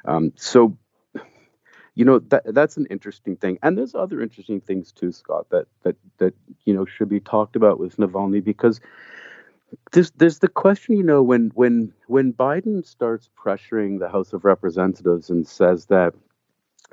Um, 0.05 0.33
so, 0.35 0.77
you 1.95 2.05
know 2.05 2.19
that 2.19 2.43
that's 2.53 2.77
an 2.77 2.85
interesting 2.91 3.35
thing, 3.35 3.57
and 3.63 3.75
there's 3.75 3.95
other 3.95 4.21
interesting 4.21 4.61
things 4.61 4.91
too, 4.91 5.11
Scott. 5.11 5.47
That 5.49 5.65
that 5.81 5.95
that 6.19 6.35
you 6.63 6.75
know 6.75 6.85
should 6.85 7.09
be 7.09 7.19
talked 7.19 7.55
about 7.55 7.79
with 7.79 7.97
Navalny 7.97 8.43
because 8.43 8.79
there's 9.91 10.11
there's 10.11 10.39
the 10.39 10.47
question, 10.47 10.97
you 10.97 11.03
know, 11.03 11.23
when 11.23 11.51
when 11.55 11.93
when 12.07 12.33
Biden 12.33 12.85
starts 12.85 13.29
pressuring 13.37 13.99
the 13.99 14.09
House 14.09 14.33
of 14.33 14.45
Representatives 14.45 15.29
and 15.29 15.47
says 15.47 15.85
that 15.87 16.13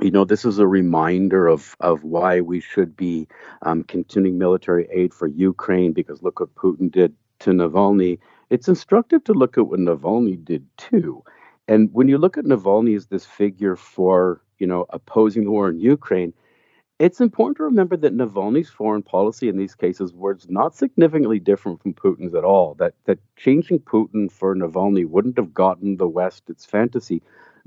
you 0.00 0.10
know, 0.10 0.24
this 0.24 0.44
is 0.44 0.58
a 0.58 0.66
reminder 0.66 1.46
of 1.46 1.76
of 1.80 2.02
why 2.02 2.40
we 2.40 2.60
should 2.60 2.96
be 2.96 3.28
um, 3.62 3.84
continuing 3.84 4.38
military 4.38 4.88
aid 4.90 5.14
for 5.14 5.28
Ukraine 5.28 5.92
because 5.92 6.22
look 6.22 6.40
what 6.40 6.54
Putin 6.54 6.90
did 6.90 7.14
to 7.40 7.50
Navalny. 7.50 8.18
It's 8.50 8.68
instructive 8.68 9.22
to 9.24 9.32
look 9.32 9.56
at 9.56 9.68
what 9.68 9.80
Navalny 9.80 10.42
did 10.44 10.66
too. 10.76 11.22
And 11.68 11.90
when 11.92 12.08
you 12.08 12.18
look 12.18 12.36
at 12.36 12.44
Navalny 12.44 12.96
as 12.96 13.06
this 13.06 13.24
figure 13.24 13.76
for 13.76 14.42
you 14.58 14.66
know 14.66 14.86
opposing 14.90 15.44
the 15.44 15.50
war 15.50 15.68
in 15.68 15.78
Ukraine, 15.78 16.32
it's 16.98 17.20
important 17.20 17.56
to 17.56 17.64
remember 17.64 17.96
that 17.96 18.16
Navalny's 18.16 18.70
foreign 18.70 19.02
policy 19.02 19.48
in 19.48 19.56
these 19.56 19.74
cases 19.74 20.12
was 20.12 20.46
not 20.48 20.74
significantly 20.76 21.40
different 21.40 21.82
from 21.82 21.94
Putin's 21.94 22.34
at 22.34 22.44
all. 22.44 22.74
That 22.74 22.94
that 23.04 23.18
changing 23.36 23.80
Putin 23.80 24.30
for 24.30 24.54
Navalny 24.54 25.06
wouldn't 25.06 25.36
have 25.36 25.52
gotten 25.54 25.96
the 25.96 26.08
West 26.08 26.48
its 26.48 26.64
fantasy. 26.64 27.22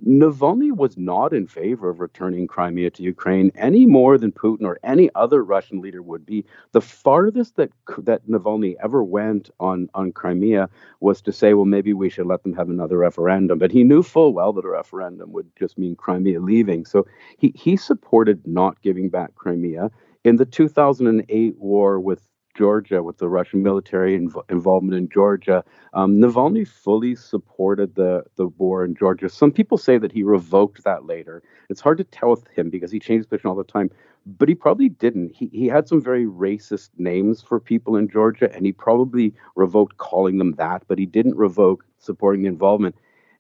Navalny 0.06 0.72
was 0.72 0.96
not 0.96 1.34
in 1.34 1.48
favor 1.48 1.90
of 1.90 2.00
returning 2.00 2.46
Crimea 2.48 2.92
to 2.92 3.04
Ukraine 3.04 3.52
any 3.56 3.86
more 3.86 4.18
than 4.18 4.32
Putin 4.32 4.64
or 4.64 4.80
any 4.84 5.10
other 5.16 5.44
Russian 5.44 5.82
leader 5.82 6.04
would 6.04 6.26
be. 6.26 6.46
The 6.72 6.82
farthest 6.82 7.56
that 7.56 7.72
that 8.00 8.28
Navalny 8.28 8.76
ever 8.84 9.04
went 9.04 9.50
on 9.60 9.90
on 9.96 10.12
Crimea 10.12 10.70
was 11.00 11.22
to 11.24 11.32
say, 11.32 11.54
well, 11.56 11.66
maybe 11.66 11.94
we 11.94 12.10
should 12.10 12.28
let 12.28 12.44
them 12.44 12.54
have 12.54 12.70
another 12.70 13.00
referendum. 13.00 13.58
But 13.58 13.72
he 13.72 13.84
knew 13.84 14.04
full 14.04 14.34
well 14.34 14.54
that 14.54 14.66
a 14.66 14.70
referendum 14.70 15.32
would 15.34 15.50
just 15.58 15.78
mean 15.80 15.96
Crimea 15.96 16.42
leaving. 16.42 16.86
So 16.86 17.08
he 17.40 17.52
he 17.56 17.76
supported 17.76 18.46
not 18.46 18.82
giving 18.84 19.10
back 19.10 19.34
Crimea. 19.36 19.90
In 20.24 20.36
the 20.36 20.46
2008 20.46 21.58
war 21.58 22.00
with 22.00 22.28
Georgia 22.58 23.04
with 23.04 23.18
the 23.20 23.30
Russian 23.30 23.62
military 23.62 24.18
inv- 24.18 24.44
involvement 24.50 24.98
in 24.98 25.08
Georgia. 25.10 25.64
Um, 25.94 26.18
Navalny 26.18 26.68
fully 26.68 27.16
supported 27.16 27.96
the, 27.96 28.24
the 28.36 28.48
war 28.48 28.84
in 28.84 28.96
Georgia. 28.96 29.30
Some 29.30 29.52
people 29.52 29.78
say 29.78 29.98
that 29.98 30.12
he 30.12 30.24
revoked 30.24 30.84
that 30.84 31.06
later. 31.06 31.44
It's 31.70 31.82
hard 31.82 32.00
to 32.00 32.04
tell 32.04 32.32
with 32.32 32.48
him 32.48 32.70
because 32.70 32.92
he 32.92 33.00
changed 33.00 33.30
position 33.30 33.50
all 33.50 33.56
the 33.56 33.64
time, 33.64 33.92
but 34.26 34.50
he 34.50 34.56
probably 34.56 34.90
didn't. 34.90 35.36
He, 35.36 35.50
he 35.54 35.68
had 35.68 35.88
some 35.88 36.02
very 36.02 36.26
racist 36.26 36.90
names 36.98 37.42
for 37.42 37.60
people 37.60 37.96
in 37.96 38.10
Georgia, 38.10 38.52
and 38.54 38.66
he 38.66 38.72
probably 38.72 39.34
revoked 39.56 39.98
calling 39.98 40.38
them 40.40 40.54
that, 40.54 40.84
but 40.88 40.98
he 40.98 41.06
didn't 41.06 41.38
revoke 41.38 41.86
supporting 42.00 42.42
the 42.42 42.48
involvement. 42.48 42.96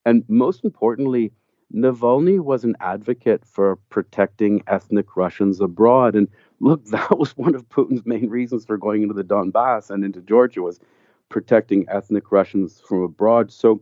And 0.06 0.24
most 0.28 0.64
importantly, 0.64 1.32
Navalny 1.74 2.40
was 2.40 2.64
an 2.64 2.78
advocate 2.80 3.44
for 3.46 3.76
protecting 3.90 4.64
ethnic 4.68 5.18
Russians 5.18 5.60
abroad. 5.60 6.16
And 6.16 6.30
look, 6.60 6.84
that 6.92 7.18
was 7.18 7.38
one 7.38 7.56
of 7.56 7.68
Putin's 7.70 8.06
main 8.06 8.30
reasons 8.30 8.66
for 8.66 8.78
going 8.78 9.04
into 9.04 9.14
the 9.14 9.24
Donbass 9.24 9.90
and 9.90 10.04
into 10.04 10.22
Georgia 10.22 10.62
was 10.62 10.80
protecting 11.30 11.86
ethnic 11.90 12.32
Russians 12.32 12.82
from 12.88 13.02
abroad. 13.02 13.52
So 13.52 13.82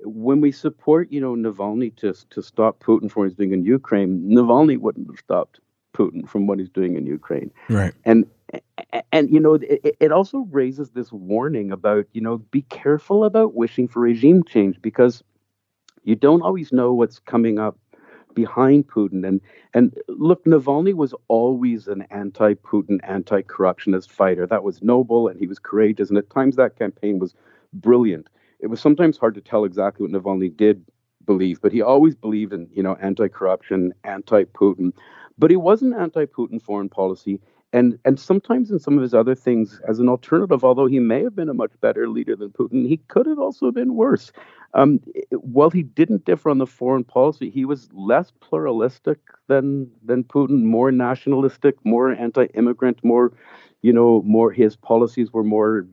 when 0.00 0.40
we 0.40 0.52
support, 0.52 1.10
you 1.10 1.20
know, 1.20 1.34
Navalny 1.34 1.94
to 1.96 2.14
to 2.30 2.42
stop 2.42 2.82
Putin 2.82 3.10
from 3.10 3.22
what 3.22 3.28
he's 3.30 3.36
doing 3.36 3.52
in 3.52 3.64
Ukraine, 3.64 4.28
Navalny 4.28 4.78
wouldn't 4.78 5.08
have 5.08 5.18
stopped 5.18 5.60
Putin 5.94 6.28
from 6.28 6.46
what 6.46 6.58
he's 6.58 6.70
doing 6.70 6.96
in 6.96 7.06
Ukraine. 7.06 7.50
Right. 7.68 7.94
And 8.04 8.26
and 9.12 9.30
you 9.30 9.40
know, 9.40 9.54
it, 9.54 9.96
it 9.98 10.12
also 10.12 10.46
raises 10.50 10.90
this 10.90 11.12
warning 11.12 11.72
about, 11.72 12.06
you 12.12 12.20
know, 12.20 12.38
be 12.38 12.62
careful 12.62 13.24
about 13.24 13.54
wishing 13.54 13.88
for 13.88 14.00
regime 14.00 14.44
change 14.44 14.80
because 14.82 15.22
you 16.02 16.14
don't 16.14 16.42
always 16.42 16.72
know 16.72 16.92
what's 16.92 17.18
coming 17.18 17.58
up 17.58 17.78
behind 18.34 18.86
Putin. 18.88 19.26
And 19.26 19.40
and 19.72 19.96
look, 20.08 20.44
Navalny 20.44 20.94
was 20.94 21.14
always 21.28 21.88
an 21.88 22.02
anti-Putin, 22.10 23.00
anti-corruptionist 23.02 24.10
fighter. 24.10 24.46
That 24.46 24.64
was 24.64 24.82
noble, 24.82 25.28
and 25.28 25.38
he 25.38 25.46
was 25.46 25.58
courageous. 25.58 26.08
And 26.08 26.18
at 26.18 26.30
times, 26.30 26.56
that 26.56 26.78
campaign 26.78 27.18
was 27.18 27.34
brilliant. 27.72 28.28
It 28.60 28.68
was 28.68 28.80
sometimes 28.80 29.18
hard 29.18 29.34
to 29.34 29.40
tell 29.40 29.64
exactly 29.64 30.06
what 30.06 30.12
Navalny 30.22 30.54
did 30.56 30.84
believe, 31.26 31.60
but 31.60 31.72
he 31.72 31.82
always 31.82 32.14
believed 32.14 32.52
in 32.52 32.68
you 32.72 32.82
know 32.82 32.96
anti-corruption, 33.00 33.94
anti-Putin. 34.04 34.92
But 35.36 35.50
he 35.50 35.56
wasn't 35.56 35.94
anti-Putin 35.96 36.62
foreign 36.62 36.88
policy. 36.88 37.40
And, 37.74 37.98
and 38.04 38.20
sometimes 38.20 38.70
in 38.70 38.78
some 38.78 38.96
of 38.96 39.02
his 39.02 39.14
other 39.14 39.34
things, 39.34 39.80
as 39.88 39.98
an 39.98 40.08
alternative, 40.08 40.62
although 40.62 40.86
he 40.86 41.00
may 41.00 41.24
have 41.24 41.34
been 41.34 41.48
a 41.48 41.54
much 41.54 41.72
better 41.80 42.08
leader 42.08 42.36
than 42.36 42.50
Putin, 42.50 42.86
he 42.86 42.98
could 43.08 43.26
have 43.26 43.40
also 43.40 43.72
been 43.72 43.96
worse. 43.96 44.30
Um, 44.74 45.00
while 45.32 45.70
he 45.70 45.82
didn't 45.82 46.24
differ 46.24 46.50
on 46.50 46.58
the 46.58 46.68
foreign 46.68 47.02
policy, 47.02 47.50
he 47.50 47.64
was 47.64 47.88
less 47.92 48.30
pluralistic 48.40 49.18
than 49.48 49.90
than 50.04 50.22
Putin, 50.22 50.62
more 50.62 50.92
nationalistic, 50.92 51.74
more 51.84 52.12
anti-immigrant, 52.12 53.02
more, 53.02 53.32
you 53.82 53.92
know, 53.92 54.22
more. 54.24 54.52
His 54.52 54.76
policies 54.76 55.32
were 55.32 55.44
more 55.44 55.84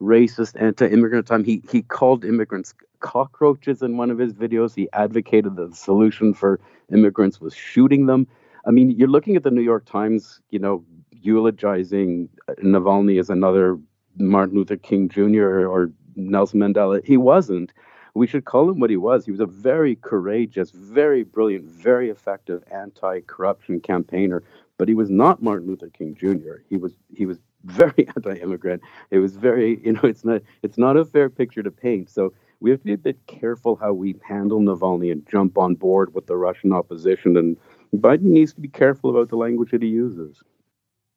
racist, 0.00 0.60
anti-immigrant. 0.60 1.26
Time 1.26 1.44
he 1.44 1.62
he 1.72 1.80
called 1.82 2.22
immigrants 2.22 2.74
cockroaches 3.00 3.80
in 3.80 3.96
one 3.96 4.10
of 4.10 4.18
his 4.18 4.34
videos. 4.34 4.74
He 4.74 4.88
advocated 4.92 5.56
that 5.56 5.70
the 5.70 5.76
solution 5.76 6.34
for 6.34 6.60
immigrants 6.92 7.40
was 7.40 7.54
shooting 7.54 8.04
them. 8.06 8.26
I 8.66 8.70
mean, 8.70 8.90
you're 8.90 9.08
looking 9.08 9.36
at 9.36 9.42
the 9.42 9.50
New 9.50 9.62
York 9.62 9.86
Times, 9.86 10.40
you 10.50 10.58
know, 10.58 10.84
eulogizing 11.10 12.28
uh, 12.48 12.54
Navalny 12.62 13.18
as 13.18 13.30
another 13.30 13.78
Martin 14.16 14.56
Luther 14.56 14.76
King 14.76 15.08
Jr. 15.08 15.66
or 15.66 15.90
Nelson 16.16 16.60
Mandela. 16.60 17.04
He 17.04 17.16
wasn't. 17.16 17.72
We 18.14 18.26
should 18.26 18.44
call 18.44 18.68
him 18.68 18.80
what 18.80 18.90
he 18.90 18.96
was. 18.96 19.24
He 19.24 19.30
was 19.30 19.40
a 19.40 19.46
very 19.46 19.94
courageous, 19.96 20.72
very 20.72 21.22
brilliant, 21.22 21.64
very 21.64 22.10
effective 22.10 22.64
anti-corruption 22.70 23.80
campaigner. 23.80 24.42
But 24.78 24.88
he 24.88 24.94
was 24.94 25.10
not 25.10 25.42
Martin 25.42 25.68
Luther 25.68 25.90
King 25.90 26.16
Jr. 26.16 26.62
He 26.68 26.76
was 26.76 26.94
he 27.14 27.26
was 27.26 27.38
very 27.64 28.08
anti-immigrant. 28.16 28.82
It 29.10 29.18
was 29.18 29.36
very 29.36 29.80
you 29.84 29.92
know 29.92 30.00
it's 30.02 30.24
not 30.24 30.42
it's 30.62 30.78
not 30.78 30.96
a 30.96 31.04
fair 31.04 31.30
picture 31.30 31.62
to 31.62 31.70
paint. 31.70 32.10
So 32.10 32.32
we 32.60 32.70
have 32.70 32.80
to 32.80 32.86
be 32.86 32.92
a 32.92 32.98
bit 32.98 33.26
careful 33.26 33.76
how 33.76 33.92
we 33.92 34.16
handle 34.26 34.60
Navalny 34.60 35.12
and 35.12 35.26
jump 35.30 35.56
on 35.56 35.74
board 35.74 36.14
with 36.14 36.26
the 36.26 36.36
Russian 36.36 36.72
opposition. 36.72 37.36
And 37.36 37.56
Biden 37.94 38.22
needs 38.22 38.52
to 38.54 38.60
be 38.60 38.68
careful 38.68 39.10
about 39.10 39.28
the 39.28 39.36
language 39.36 39.70
that 39.72 39.82
he 39.82 39.88
uses. 39.88 40.42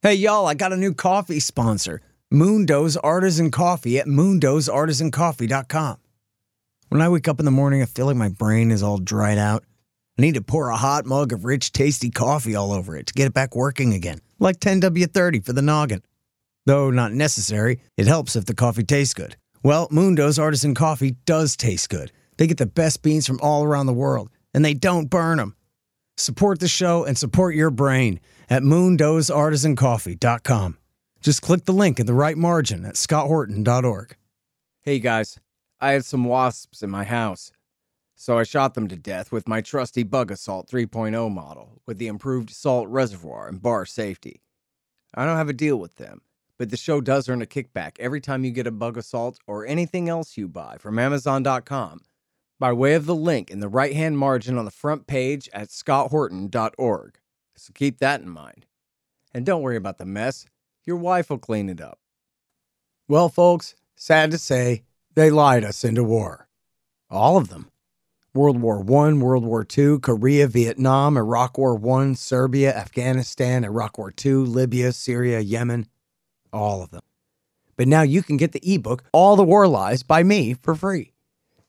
Hey 0.02 0.16
y'all, 0.16 0.48
I 0.48 0.54
got 0.54 0.74
a 0.74 0.78
new 0.78 0.94
coffee 0.94 1.40
sponsor. 1.40 2.02
Moondo's 2.32 2.98
Artisan 2.98 3.52
Coffee 3.52 4.00
at 4.00 4.08
moondosartisancoffee.com. 4.08 5.98
When 6.90 7.02
I 7.02 7.10
wake 7.10 7.28
up 7.28 7.40
in 7.40 7.46
the 7.46 7.52
morning, 7.52 7.82
I 7.82 7.86
feel 7.86 8.08
like 8.08 8.16
my 8.16 8.30
brain 8.30 8.72
is 8.72 8.84
all 8.84 8.98
dried 8.98 9.38
out. 9.38 9.64
I 10.18 10.22
need 10.22 10.36
to 10.36 10.42
pour 10.42 10.70
a 10.70 10.78
hot 10.78 11.06
mug 11.06 11.32
of 11.32 11.46
rich, 11.46 11.72
tasty 11.72 12.10
coffee 12.10 12.56
all 12.56 12.72
over 12.72 12.98
it 12.98 13.08
to 13.08 13.14
get 13.14 13.28
it 13.28 13.34
back 13.34 13.56
working 13.56 13.94
again, 13.94 14.20
like 14.40 14.60
10W30 14.60 15.46
for 15.46 15.54
the 15.54 15.62
noggin. 15.62 16.04
Though 16.66 16.92
not 16.92 17.14
necessary, 17.14 17.80
it 17.98 18.08
helps 18.08 18.36
if 18.36 18.46
the 18.46 18.54
coffee 18.54 18.84
tastes 18.84 19.14
good. 19.14 19.36
Well, 19.64 19.88
Moondo's 19.92 20.40
Artisan 20.40 20.76
Coffee 20.76 21.16
does 21.26 21.56
taste 21.56 21.90
good. 21.90 22.12
They 22.38 22.48
get 22.48 22.58
the 22.58 22.66
best 22.66 23.02
beans 23.02 23.26
from 23.26 23.40
all 23.42 23.64
around 23.64 23.86
the 23.86 23.94
world, 23.94 24.30
and 24.54 24.64
they 24.64 24.74
don't 24.74 25.10
burn 25.10 25.38
them. 25.38 25.56
Support 26.18 26.60
the 26.60 26.68
show 26.68 27.04
and 27.04 27.18
support 27.18 27.56
your 27.56 27.72
brain 27.72 28.20
at 28.50 28.62
moondosartisancoffee.com. 28.62 30.78
Just 31.22 31.42
click 31.42 31.66
the 31.66 31.72
link 31.72 32.00
in 32.00 32.06
the 32.06 32.14
right 32.14 32.38
margin 32.38 32.86
at 32.86 32.94
scotthorton.org. 32.96 34.16
Hey 34.82 35.00
guys, 35.00 35.40
I 35.80 35.94
had 35.94 36.06
some 36.06 36.26
wasps 36.26 36.84
in 36.84 36.90
my 36.90 37.06
house. 37.06 37.52
So 38.16 38.38
I 38.38 38.44
shot 38.44 38.76
them 38.76 38.88
to 38.90 38.96
death 38.96 39.32
with 39.32 39.48
my 39.48 39.62
trusty 39.62 40.04
Bug 40.04 40.30
Assault 40.30 40.70
3.0 40.70 41.34
model 41.34 41.82
with 41.88 41.98
the 41.98 42.08
improved 42.08 42.52
salt 42.52 42.88
reservoir 42.90 43.48
and 43.48 43.60
bar 43.62 43.86
safety. 43.86 44.44
I 45.16 45.26
don't 45.26 45.38
have 45.38 45.50
a 45.50 45.54
deal 45.54 45.78
with 45.78 45.96
them, 45.96 46.22
but 46.60 46.70
the 46.70 46.78
show 46.78 47.02
does 47.02 47.28
earn 47.28 47.42
a 47.42 47.48
kickback 47.48 47.94
every 48.00 48.22
time 48.22 48.46
you 48.46 48.52
get 48.52 48.68
a 48.68 48.72
Bug 48.72 48.98
Assault 48.98 49.40
or 49.48 49.66
anything 49.66 50.10
else 50.10 50.38
you 50.38 50.48
buy 50.48 50.78
from 50.80 51.00
Amazon.com 51.00 52.02
by 52.60 52.72
way 52.74 52.94
of 52.94 53.06
the 53.06 53.16
link 53.16 53.50
in 53.52 53.60
the 53.60 53.68
right 53.68 53.94
hand 53.94 54.18
margin 54.18 54.58
on 54.58 54.66
the 54.66 54.72
front 54.72 55.08
page 55.08 55.50
at 55.54 55.70
scotthorton.org. 55.70 57.18
So 57.56 57.72
keep 57.74 58.00
that 58.00 58.22
in 58.22 58.30
mind. 58.30 58.66
And 59.34 59.46
don't 59.46 59.62
worry 59.62 59.78
about 59.78 59.98
the 59.98 60.06
mess, 60.06 60.46
your 60.86 60.98
wife 60.98 61.30
will 61.30 61.40
clean 61.40 61.70
it 61.70 61.82
up. 61.82 62.00
Well, 63.08 63.30
folks, 63.30 63.76
sad 63.96 64.32
to 64.32 64.38
say, 64.38 64.84
they 65.16 65.30
lied 65.30 65.64
us 65.64 65.84
into 65.84 66.04
war. 66.04 66.48
All 67.10 67.38
of 67.38 67.50
them. 67.50 67.70
World 68.34 68.60
War 68.62 68.80
I, 68.80 69.14
World 69.14 69.46
War 69.46 69.66
II, 69.78 70.00
Korea, 70.00 70.48
Vietnam, 70.48 71.18
Iraq 71.18 71.58
War 71.58 71.80
I, 72.00 72.14
Serbia, 72.14 72.76
Afghanistan, 72.76 73.64
Iraq 73.64 74.00
War 74.00 74.12
II, 74.26 74.34
Libya, 74.34 74.92
Syria, 74.92 75.40
Yemen. 75.40 75.88
All 76.52 76.82
of 76.82 76.90
them. 76.90 77.04
But 77.76 77.88
now 77.88 78.02
you 78.02 78.24
can 78.24 78.38
get 78.38 78.52
the 78.52 78.74
ebook, 78.74 79.04
All 79.12 79.36
the 79.36 79.44
War 79.44 79.68
Lies, 79.68 80.02
by 80.02 80.24
me 80.24 80.56
for 80.56 80.74
free. 80.74 81.13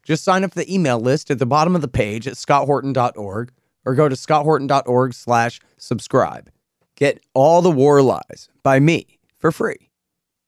Just 0.04 0.24
sign 0.24 0.44
up 0.44 0.52
for 0.52 0.60
the 0.60 0.72
email 0.72 1.00
list 1.00 1.30
at 1.30 1.38
the 1.38 1.46
bottom 1.46 1.74
of 1.74 1.82
the 1.82 1.88
page 1.88 2.26
at 2.26 2.34
scotthorton.org 2.34 3.52
or 3.84 3.94
go 3.94 4.08
to 4.08 4.14
scotthorton.org 4.14 5.14
slash 5.14 5.60
subscribe. 5.76 6.50
Get 6.96 7.24
all 7.34 7.62
the 7.62 7.70
war 7.70 8.02
lies 8.02 8.48
by 8.62 8.80
me 8.80 9.18
for 9.38 9.50
free. 9.50 9.90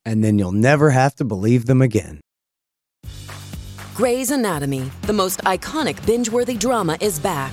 And 0.04 0.22
then 0.22 0.38
you'll 0.38 0.52
never 0.52 0.90
have 0.90 1.14
to 1.16 1.24
believe 1.24 1.66
them 1.66 1.82
again. 1.82 2.20
Grey's 3.94 4.30
Anatomy, 4.30 4.90
the 5.02 5.12
most 5.12 5.40
iconic 5.40 6.04
binge-worthy 6.06 6.54
drama 6.54 6.98
is 7.00 7.18
back 7.18 7.52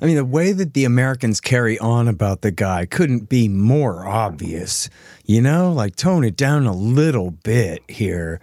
I 0.00 0.06
mean, 0.06 0.16
the 0.16 0.24
way 0.24 0.52
that 0.52 0.74
the 0.74 0.84
Americans 0.84 1.40
carry 1.40 1.78
on 1.78 2.08
about 2.08 2.42
the 2.42 2.50
guy 2.50 2.86
couldn't 2.86 3.28
be 3.28 3.48
more 3.48 4.06
obvious. 4.06 4.88
You 5.24 5.40
know, 5.40 5.72
like 5.72 5.96
tone 5.96 6.22
it 6.24 6.36
down 6.36 6.66
a 6.66 6.74
little 6.74 7.30
bit 7.30 7.82
here. 7.88 8.40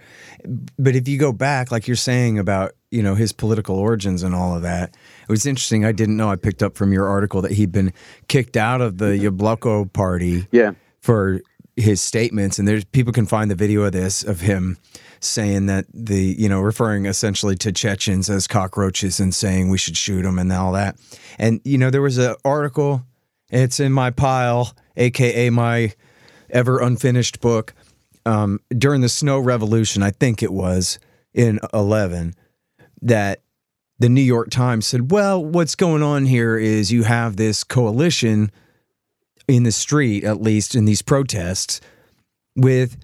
But 0.78 0.94
if 0.96 1.08
you 1.08 1.18
go 1.18 1.32
back, 1.32 1.70
like 1.70 1.86
you're 1.86 1.96
saying 1.96 2.38
about, 2.38 2.72
you 2.90 3.02
know, 3.02 3.14
his 3.14 3.32
political 3.32 3.76
origins 3.78 4.22
and 4.22 4.34
all 4.34 4.54
of 4.54 4.62
that, 4.62 4.90
it 5.22 5.30
was 5.30 5.46
interesting. 5.46 5.84
I 5.84 5.92
didn't 5.92 6.16
know. 6.16 6.28
I 6.30 6.36
picked 6.36 6.62
up 6.62 6.76
from 6.76 6.92
your 6.92 7.08
article 7.08 7.40
that 7.42 7.52
he'd 7.52 7.72
been 7.72 7.92
kicked 8.28 8.56
out 8.56 8.80
of 8.80 8.98
the 8.98 9.16
Yabloko 9.16 9.90
party 9.92 10.46
Yeah. 10.52 10.72
for 11.00 11.40
his 11.76 12.00
statements. 12.00 12.58
And 12.58 12.66
there's 12.66 12.84
people 12.84 13.12
can 13.12 13.26
find 13.26 13.50
the 13.50 13.54
video 13.54 13.82
of 13.82 13.92
this 13.92 14.22
of 14.22 14.40
him 14.40 14.78
saying 15.20 15.66
that 15.66 15.86
the 15.92 16.34
you 16.38 16.48
know 16.48 16.60
referring 16.60 17.06
essentially 17.06 17.56
to 17.56 17.72
Chechens 17.72 18.30
as 18.30 18.46
cockroaches 18.46 19.20
and 19.20 19.34
saying 19.34 19.68
we 19.70 19.78
should 19.78 19.96
shoot 19.96 20.22
them 20.22 20.38
and 20.38 20.52
all 20.52 20.72
that. 20.72 20.96
And 21.38 21.60
you 21.64 21.78
know 21.78 21.90
there 21.90 22.02
was 22.02 22.18
an 22.18 22.36
article. 22.44 23.04
It's 23.50 23.80
in 23.80 23.92
my 23.92 24.10
pile, 24.10 24.74
aka 24.96 25.50
my 25.50 25.92
ever 26.50 26.80
unfinished 26.80 27.40
book. 27.40 27.74
Um, 28.26 28.60
during 28.76 29.02
the 29.02 29.08
Snow 29.08 29.38
Revolution, 29.38 30.02
I 30.02 30.10
think 30.10 30.42
it 30.42 30.52
was 30.52 30.98
in 31.34 31.60
eleven, 31.72 32.34
that 33.02 33.42
the 33.98 34.08
New 34.08 34.22
York 34.22 34.50
Times 34.50 34.86
said, 34.86 35.10
"Well, 35.10 35.44
what's 35.44 35.74
going 35.74 36.02
on 36.02 36.24
here 36.24 36.56
is 36.56 36.90
you 36.90 37.02
have 37.02 37.36
this 37.36 37.64
coalition 37.64 38.50
in 39.48 39.62
the 39.62 39.72
street, 39.72 40.24
at 40.24 40.40
least 40.40 40.74
in 40.74 40.84
these 40.84 41.02
protests, 41.02 41.80
with." 42.56 42.96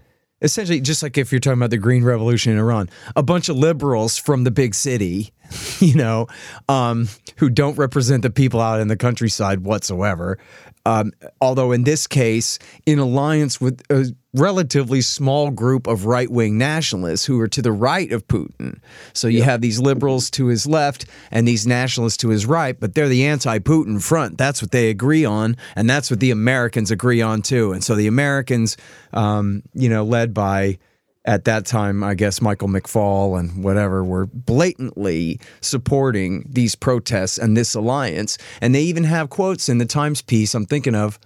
essentially 0.43 0.81
just 0.81 1.03
like 1.03 1.19
if 1.19 1.31
you're 1.31 1.39
talking 1.39 1.59
about 1.59 1.69
the 1.69 1.77
green 1.77 2.03
revolution 2.03 2.51
in 2.51 2.59
iran 2.59 2.89
a 3.15 3.23
bunch 3.23 3.51
of 3.51 3.57
liberals 3.57 4.17
from 4.17 4.45
the 4.45 4.51
big 4.51 4.75
city 4.75 5.35
you 5.81 5.95
know 5.95 6.27
um, 6.69 7.09
who 7.37 7.51
don't 7.51 7.77
represent 7.77 8.23
the 8.23 8.31
people 8.31 8.61
out 8.61 8.81
in 8.81 8.89
the 8.89 8.97
countryside 8.97 9.61
whatsoever. 9.61 10.39
Um, 10.87 11.13
although 11.43 11.73
in 11.73 11.85
this 11.85 12.07
case 12.07 12.59
in 12.87 12.99
alliance 12.99 13.61
with 13.61 13.83
a 13.91 14.07
relatively 14.33 15.03
small 15.03 15.51
group 15.51 15.87
of 15.87 16.07
right-wing 16.07 16.57
nationalists 16.57 17.27
who 17.27 17.39
are 17.39 17.49
to 17.49 17.61
the 17.61 17.73
right 17.73 18.11
of 18.13 18.27
putin. 18.29 18.81
So 19.13 19.29
you 19.29 19.43
have 19.43 19.61
these 19.61 19.79
liberals 19.79 20.31
to 20.33 20.47
his 20.47 20.67
left 20.67 21.05
and 21.31 21.47
these 21.47 21.67
nationalists 21.67 22.17
to 22.19 22.31
his 22.31 22.47
right 22.47 22.79
but 22.79 22.95
they're 22.95 23.09
the 23.09 23.27
anti-putin 23.27 24.03
front. 24.03 24.39
That's 24.39 24.63
what 24.63 24.71
they 24.71 24.89
agree 24.89 25.27
on 25.27 25.57
and 25.77 25.89
that's 25.89 26.11
what 26.11 26.21
the 26.21 26.31
americans 26.31 26.91
agree 26.91 27.21
on 27.21 27.43
too. 27.43 27.73
And 27.73 27.85
so 27.85 27.95
the 27.95 28.07
americans 28.07 28.79
um, 29.13 29.63
you 29.75 29.91
know 29.91 30.03
led 30.03 30.33
by 30.33 30.79
at 31.25 31.45
that 31.45 31.67
time, 31.67 32.03
I 32.03 32.15
guess 32.15 32.41
Michael 32.41 32.69
McFaul 32.69 33.39
and 33.39 33.63
whatever 33.63 34.03
were 34.03 34.27
blatantly 34.27 35.39
supporting 35.61 36.45
these 36.49 36.75
protests 36.75 37.37
and 37.39 37.57
this 37.57 37.75
alliance. 37.75 38.39
And 38.61 38.75
they 38.75 38.83
even 38.83 39.05
have 39.05 39.29
quotes 39.29 39.69
in 39.69 39.79
the 39.79 39.85
Times 39.87 40.23
piece 40.23 40.55
I'm 40.55 40.65
thinking 40.67 40.95
of 40.95 41.19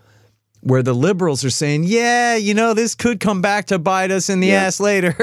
where 0.63 0.83
the 0.83 0.95
liberals 0.95 1.45
are 1.45 1.51
saying, 1.51 1.85
yeah, 1.85 2.35
you 2.37 2.55
know, 2.55 2.73
this 2.75 2.95
could 2.95 3.21
come 3.21 3.41
back 3.43 3.67
to 3.67 3.79
bite 3.79 4.11
us 4.11 4.29
in 4.31 4.41
the 4.41 4.49
Yeah. 4.49 4.63
ass 4.65 4.81
later. 4.81 5.15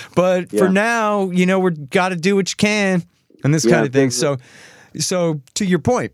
but 0.14 0.50
for 0.50 0.70
now, 0.70 1.30
you 1.30 1.44
know, 1.46 1.58
we've 1.60 1.90
got 1.90 2.08
to 2.08 2.16
do 2.16 2.34
what 2.34 2.50
you 2.50 2.56
can 2.56 3.04
and 3.44 3.52
this 3.54 3.64
Yeah, 3.64 3.72
kind 3.74 3.86
of 3.86 3.92
thing. 3.92 4.10
So, 4.10 4.38
so 4.98 5.40
to 5.54 5.64
your 5.66 5.78
point, 5.80 6.12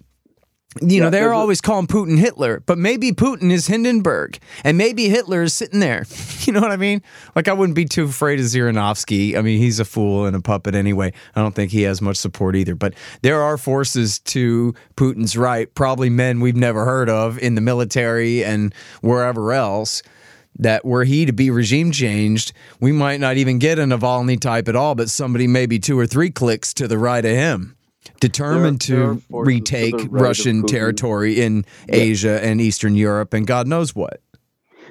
you 0.81 1.01
know, 1.01 1.07
Yeah, 1.07 1.11
they're 1.11 1.21
there's 1.23 1.33
a- 1.33 1.37
always 1.37 1.61
calling 1.61 1.87
Putin 1.87 2.19
Hitler, 2.19 2.63
but 2.67 2.79
maybe 2.79 3.13
Putin 3.13 3.51
is 3.53 3.67
Hindenburg, 3.67 4.39
and 4.65 4.79
maybe 4.79 5.09
Hitler 5.09 5.43
is 5.43 5.55
sitting 5.55 5.81
there. 5.81 6.07
You 6.43 6.53
know 6.53 6.61
what 6.61 6.73
I 6.73 6.77
mean? 6.77 7.03
Like, 7.37 7.47
I 7.47 7.53
wouldn't 7.53 7.77
be 7.77 7.85
too 7.85 8.03
afraid 8.03 8.41
of 8.41 8.47
Zhirinovsky. 8.47 9.37
I 9.37 9.43
mean, 9.43 9.59
he's 9.61 9.79
a 9.79 9.85
fool 9.85 10.27
and 10.27 10.35
a 10.35 10.41
puppet 10.41 10.75
anyway. 10.75 11.13
I 11.37 11.41
don't 11.41 11.55
think 11.55 11.71
he 11.71 11.83
has 11.83 12.03
much 12.03 12.17
support 12.17 12.57
either. 12.57 12.75
But 12.75 12.95
there 13.23 13.41
are 13.41 13.57
forces 13.57 14.19
to 14.21 14.75
Putin's 14.97 15.37
right, 15.37 15.73
probably 15.77 16.11
men 16.11 16.41
we've 16.41 16.57
never 16.57 16.85
heard 16.85 17.09
of 17.09 17.39
in 17.39 17.55
the 17.55 17.61
military 17.61 18.43
and 18.45 18.75
wherever 19.03 19.53
else. 19.53 20.03
That 20.59 20.85
were 20.85 21.05
he 21.05 21.25
to 21.27 21.33
be 21.33 21.49
regime 21.51 21.93
changed, 21.93 22.53
we 22.81 22.91
might 22.93 23.21
not 23.21 23.37
even 23.37 23.59
get 23.61 23.79
a 23.79 23.85
Navalny 23.85 24.39
type 24.39 24.69
at 24.69 24.75
all, 24.77 24.95
but 24.97 25.09
somebody 25.09 25.47
maybe 25.47 25.79
two 25.79 25.97
or 25.99 26.07
three 26.09 26.31
clicks 26.31 26.75
to 26.75 26.89
the 26.89 26.99
right 26.99 27.25
of 27.25 27.31
him 27.31 27.77
determined 28.21 28.81
to 28.83 29.23
retake 29.31 29.95
Russian 30.11 30.65
territory 30.65 31.41
in 31.41 31.65
Asia 31.89 32.45
and 32.45 32.61
Eastern 32.61 32.95
Europe 32.95 33.35
and 33.35 33.47
God 33.47 33.67
knows 33.67 33.95
what. 33.95 34.21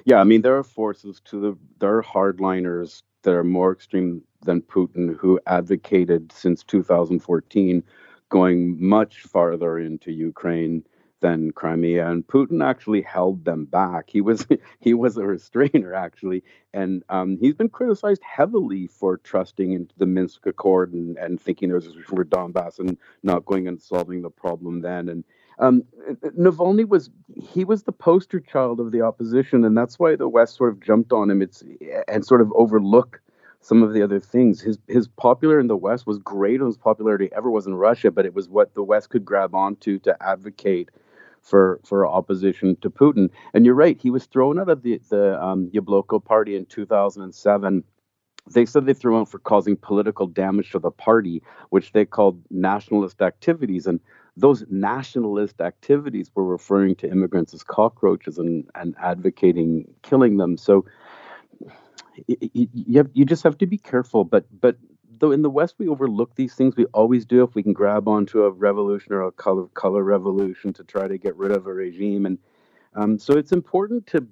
Yeah, 0.05 0.17
I 0.17 0.23
mean 0.23 0.41
there 0.41 0.57
are 0.57 0.63
forces 0.63 1.21
to 1.25 1.39
the 1.39 1.57
there 1.79 1.97
are 1.97 2.03
hardliners 2.03 3.03
that 3.23 3.31
are 3.31 3.43
more 3.43 3.71
extreme 3.71 4.21
than 4.43 4.61
Putin 4.61 5.15
who 5.15 5.39
advocated 5.45 6.31
since 6.31 6.63
2014 6.63 7.83
going 8.29 8.83
much 8.83 9.21
farther 9.21 9.77
into 9.77 10.11
Ukraine 10.11 10.83
than 11.21 11.51
Crimea 11.51 12.09
and 12.09 12.27
Putin 12.27 12.63
actually 12.63 13.01
held 13.01 13.45
them 13.45 13.65
back. 13.65 14.09
He 14.09 14.21
was 14.21 14.45
he 14.79 14.93
was 14.93 15.17
a 15.17 15.25
restrainer 15.25 15.93
actually 15.93 16.43
and 16.73 17.03
um, 17.09 17.37
he's 17.39 17.55
been 17.55 17.69
criticized 17.69 18.21
heavily 18.23 18.87
for 18.87 19.17
trusting 19.17 19.71
into 19.71 19.93
the 19.97 20.05
Minsk 20.05 20.45
Accord 20.45 20.93
and, 20.93 21.17
and 21.17 21.39
thinking 21.39 21.69
there 21.69 21.77
was 21.77 21.87
a 21.87 21.93
for 22.01 22.25
Donbass 22.25 22.79
and 22.79 22.97
not 23.23 23.45
going 23.45 23.67
and 23.67 23.81
solving 23.81 24.21
the 24.21 24.29
problem 24.29 24.81
then 24.81 25.09
and 25.09 25.23
um, 25.59 25.83
Navalny 26.37 26.87
was 26.87 27.11
he 27.35 27.63
was 27.63 27.83
the 27.83 27.91
poster 27.91 28.39
child 28.39 28.79
of 28.79 28.91
the 28.91 29.01
opposition, 29.01 29.63
and 29.63 29.77
that's 29.77 29.99
why 29.99 30.15
the 30.15 30.27
West 30.27 30.55
sort 30.55 30.71
of 30.71 30.79
jumped 30.79 31.13
on 31.13 31.29
him. 31.29 31.41
It's 31.41 31.63
and 32.07 32.25
sort 32.25 32.41
of 32.41 32.51
overlook 32.53 33.21
some 33.61 33.83
of 33.83 33.93
the 33.93 34.01
other 34.01 34.19
things. 34.19 34.59
His 34.59 34.79
his 34.87 35.07
popular 35.07 35.59
in 35.59 35.67
the 35.67 35.77
West 35.77 36.07
was 36.07 36.17
great. 36.17 36.59
And 36.59 36.67
his 36.67 36.77
popularity 36.77 37.29
ever 37.35 37.49
was 37.49 37.67
in 37.67 37.75
Russia, 37.75 38.11
but 38.11 38.25
it 38.25 38.33
was 38.33 38.49
what 38.49 38.73
the 38.73 38.83
West 38.83 39.09
could 39.09 39.23
grab 39.23 39.53
onto 39.53 39.99
to 39.99 40.17
advocate 40.21 40.89
for 41.41 41.79
for 41.85 42.07
opposition 42.07 42.75
to 42.81 42.89
Putin. 42.89 43.29
And 43.53 43.65
you're 43.65 43.75
right, 43.75 43.99
he 44.01 44.09
was 44.09 44.25
thrown 44.25 44.59
out 44.59 44.69
of 44.69 44.83
the 44.83 44.99
the 45.09 45.41
um, 45.43 45.69
Yabloko 45.73 46.23
party 46.23 46.55
in 46.55 46.65
2007 46.65 47.83
they 48.49 48.65
said 48.65 48.85
they 48.85 48.93
threw 48.93 49.19
him 49.19 49.25
for 49.25 49.39
causing 49.39 49.77
political 49.77 50.27
damage 50.27 50.71
to 50.71 50.79
the 50.79 50.91
party, 50.91 51.43
which 51.69 51.91
they 51.91 52.05
called 52.05 52.41
nationalist 52.49 53.21
activities. 53.21 53.85
And 53.85 53.99
those 54.35 54.65
nationalist 54.69 55.61
activities 55.61 56.31
were 56.33 56.45
referring 56.45 56.95
to 56.95 57.09
immigrants 57.09 57.53
as 57.53 57.63
cockroaches 57.63 58.37
and, 58.37 58.67
and 58.75 58.95
advocating 59.01 59.85
killing 60.01 60.37
them. 60.37 60.57
So 60.57 60.85
you, 62.27 62.97
have, 62.97 63.09
you 63.13 63.25
just 63.25 63.43
have 63.43 63.57
to 63.59 63.67
be 63.67 63.77
careful. 63.77 64.23
But 64.23 64.45
but 64.59 64.77
though 65.21 65.31
in 65.31 65.43
the 65.43 65.49
West 65.49 65.75
we 65.77 65.87
overlook 65.87 66.35
these 66.35 66.55
things, 66.55 66.75
we 66.75 66.85
always 66.87 67.25
do 67.25 67.43
if 67.43 67.55
we 67.55 67.63
can 67.63 67.73
grab 67.73 68.07
onto 68.07 68.43
a 68.43 68.51
revolution 68.51 69.13
or 69.13 69.21
a 69.21 69.31
color 69.31 69.67
color 69.67 70.03
revolution 70.03 70.73
to 70.73 70.83
try 70.83 71.07
to 71.07 71.17
get 71.17 71.37
rid 71.37 71.51
of 71.51 71.67
a 71.67 71.73
regime. 71.73 72.25
And 72.25 72.37
um, 72.95 73.17
so 73.17 73.33
it's 73.33 73.53
important 73.53 74.07
to 74.07 74.27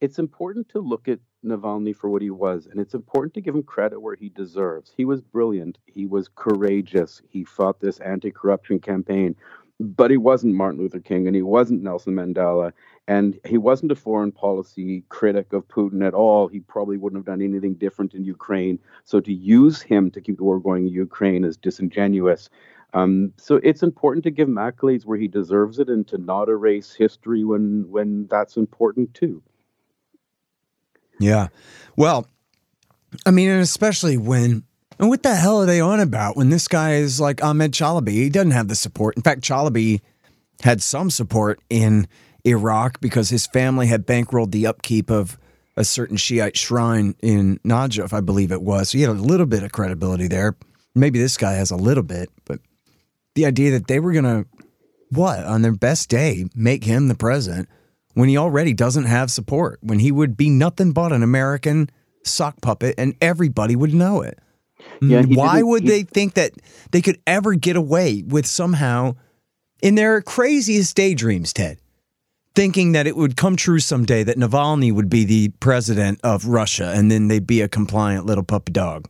it's 0.00 0.20
important 0.20 0.68
to 0.70 0.78
look 0.78 1.08
at 1.08 1.18
Navalny 1.44 1.94
for 1.94 2.08
what 2.08 2.22
he 2.22 2.30
was, 2.30 2.66
and 2.66 2.80
it's 2.80 2.94
important 2.94 3.34
to 3.34 3.40
give 3.40 3.54
him 3.54 3.64
credit 3.64 4.00
where 4.00 4.14
he 4.14 4.28
deserves. 4.28 4.92
He 4.96 5.04
was 5.04 5.20
brilliant. 5.20 5.78
He 5.86 6.06
was 6.06 6.28
courageous. 6.34 7.20
He 7.28 7.44
fought 7.44 7.80
this 7.80 7.98
anti-corruption 7.98 8.78
campaign, 8.78 9.34
but 9.80 10.10
he 10.10 10.16
wasn't 10.16 10.54
Martin 10.54 10.80
Luther 10.80 11.00
King, 11.00 11.26
and 11.26 11.36
he 11.36 11.42
wasn't 11.42 11.82
Nelson 11.82 12.14
Mandela, 12.14 12.72
and 13.06 13.38
he 13.44 13.58
wasn't 13.58 13.92
a 13.92 13.96
foreign 13.96 14.32
policy 14.32 15.04
critic 15.08 15.52
of 15.52 15.68
Putin 15.68 16.06
at 16.06 16.14
all. 16.14 16.48
He 16.48 16.60
probably 16.60 16.96
wouldn't 16.96 17.18
have 17.18 17.26
done 17.26 17.42
anything 17.42 17.74
different 17.74 18.14
in 18.14 18.24
Ukraine. 18.24 18.78
So 19.04 19.20
to 19.20 19.32
use 19.32 19.80
him 19.80 20.10
to 20.10 20.20
keep 20.20 20.38
the 20.38 20.44
war 20.44 20.58
going 20.58 20.86
in 20.86 20.92
Ukraine 20.92 21.44
is 21.44 21.56
disingenuous. 21.56 22.50
Um, 22.94 23.32
so 23.36 23.56
it's 23.62 23.82
important 23.82 24.24
to 24.24 24.30
give 24.30 24.48
him 24.48 24.56
accolades 24.56 25.04
where 25.04 25.18
he 25.18 25.28
deserves 25.28 25.78
it, 25.78 25.88
and 25.88 26.06
to 26.08 26.18
not 26.18 26.48
erase 26.48 26.92
history 26.94 27.44
when 27.44 27.84
when 27.88 28.26
that's 28.28 28.56
important 28.56 29.14
too. 29.14 29.42
Yeah. 31.20 31.48
Well, 31.96 32.26
I 33.26 33.30
mean, 33.30 33.48
and 33.48 33.60
especially 33.60 34.16
when, 34.16 34.64
and 34.98 35.08
what 35.08 35.22
the 35.22 35.34
hell 35.34 35.62
are 35.62 35.66
they 35.66 35.80
on 35.80 36.00
about 36.00 36.36
when 36.36 36.50
this 36.50 36.68
guy 36.68 36.94
is 36.94 37.20
like 37.20 37.42
Ahmed 37.42 37.72
Chalabi? 37.72 38.10
He 38.10 38.28
doesn't 38.28 38.50
have 38.50 38.68
the 38.68 38.74
support. 38.74 39.16
In 39.16 39.22
fact, 39.22 39.42
Chalabi 39.42 40.00
had 40.62 40.82
some 40.82 41.10
support 41.10 41.60
in 41.70 42.08
Iraq 42.44 43.00
because 43.00 43.28
his 43.28 43.46
family 43.46 43.86
had 43.86 44.06
bankrolled 44.06 44.50
the 44.50 44.66
upkeep 44.66 45.10
of 45.10 45.38
a 45.76 45.84
certain 45.84 46.16
Shiite 46.16 46.56
shrine 46.56 47.14
in 47.22 47.58
Najaf, 47.64 48.12
I 48.12 48.20
believe 48.20 48.50
it 48.50 48.62
was. 48.62 48.90
So 48.90 48.98
he 48.98 49.02
had 49.02 49.10
a 49.10 49.20
little 49.20 49.46
bit 49.46 49.62
of 49.62 49.70
credibility 49.70 50.26
there. 50.26 50.56
Maybe 50.94 51.20
this 51.20 51.36
guy 51.36 51.52
has 51.52 51.70
a 51.70 51.76
little 51.76 52.02
bit, 52.02 52.30
but 52.44 52.58
the 53.36 53.46
idea 53.46 53.70
that 53.72 53.86
they 53.86 54.00
were 54.00 54.12
going 54.12 54.24
to, 54.24 54.46
what, 55.10 55.44
on 55.44 55.62
their 55.62 55.72
best 55.72 56.08
day, 56.08 56.46
make 56.56 56.82
him 56.82 57.06
the 57.06 57.14
president 57.14 57.68
when 58.14 58.28
he 58.28 58.36
already 58.36 58.72
doesn't 58.72 59.04
have 59.04 59.30
support, 59.30 59.78
when 59.80 60.00
he 60.00 60.10
would 60.10 60.36
be 60.36 60.50
nothing 60.50 60.92
but 60.92 61.12
an 61.12 61.22
American 61.22 61.88
sock 62.24 62.60
puppet 62.60 62.96
and 62.98 63.14
everybody 63.20 63.76
would 63.76 63.94
know 63.94 64.22
it. 64.22 64.40
Yeah, 65.00 65.22
mm, 65.22 65.36
Why 65.36 65.62
would 65.62 65.82
he, 65.82 65.88
they 65.88 66.02
think 66.02 66.34
that 66.34 66.52
they 66.90 67.00
could 67.00 67.20
ever 67.26 67.54
get 67.54 67.76
away 67.76 68.22
with 68.26 68.46
somehow, 68.46 69.16
in 69.82 69.94
their 69.94 70.20
craziest 70.22 70.96
daydreams, 70.96 71.52
Ted, 71.52 71.78
thinking 72.54 72.92
that 72.92 73.06
it 73.06 73.16
would 73.16 73.36
come 73.36 73.56
true 73.56 73.78
someday 73.78 74.24
that 74.24 74.36
Navalny 74.36 74.92
would 74.92 75.08
be 75.08 75.24
the 75.24 75.48
president 75.60 76.20
of 76.24 76.46
Russia 76.46 76.92
and 76.94 77.10
then 77.10 77.28
they'd 77.28 77.46
be 77.46 77.60
a 77.60 77.68
compliant 77.68 78.26
little 78.26 78.44
puppy 78.44 78.72
dog? 78.72 79.08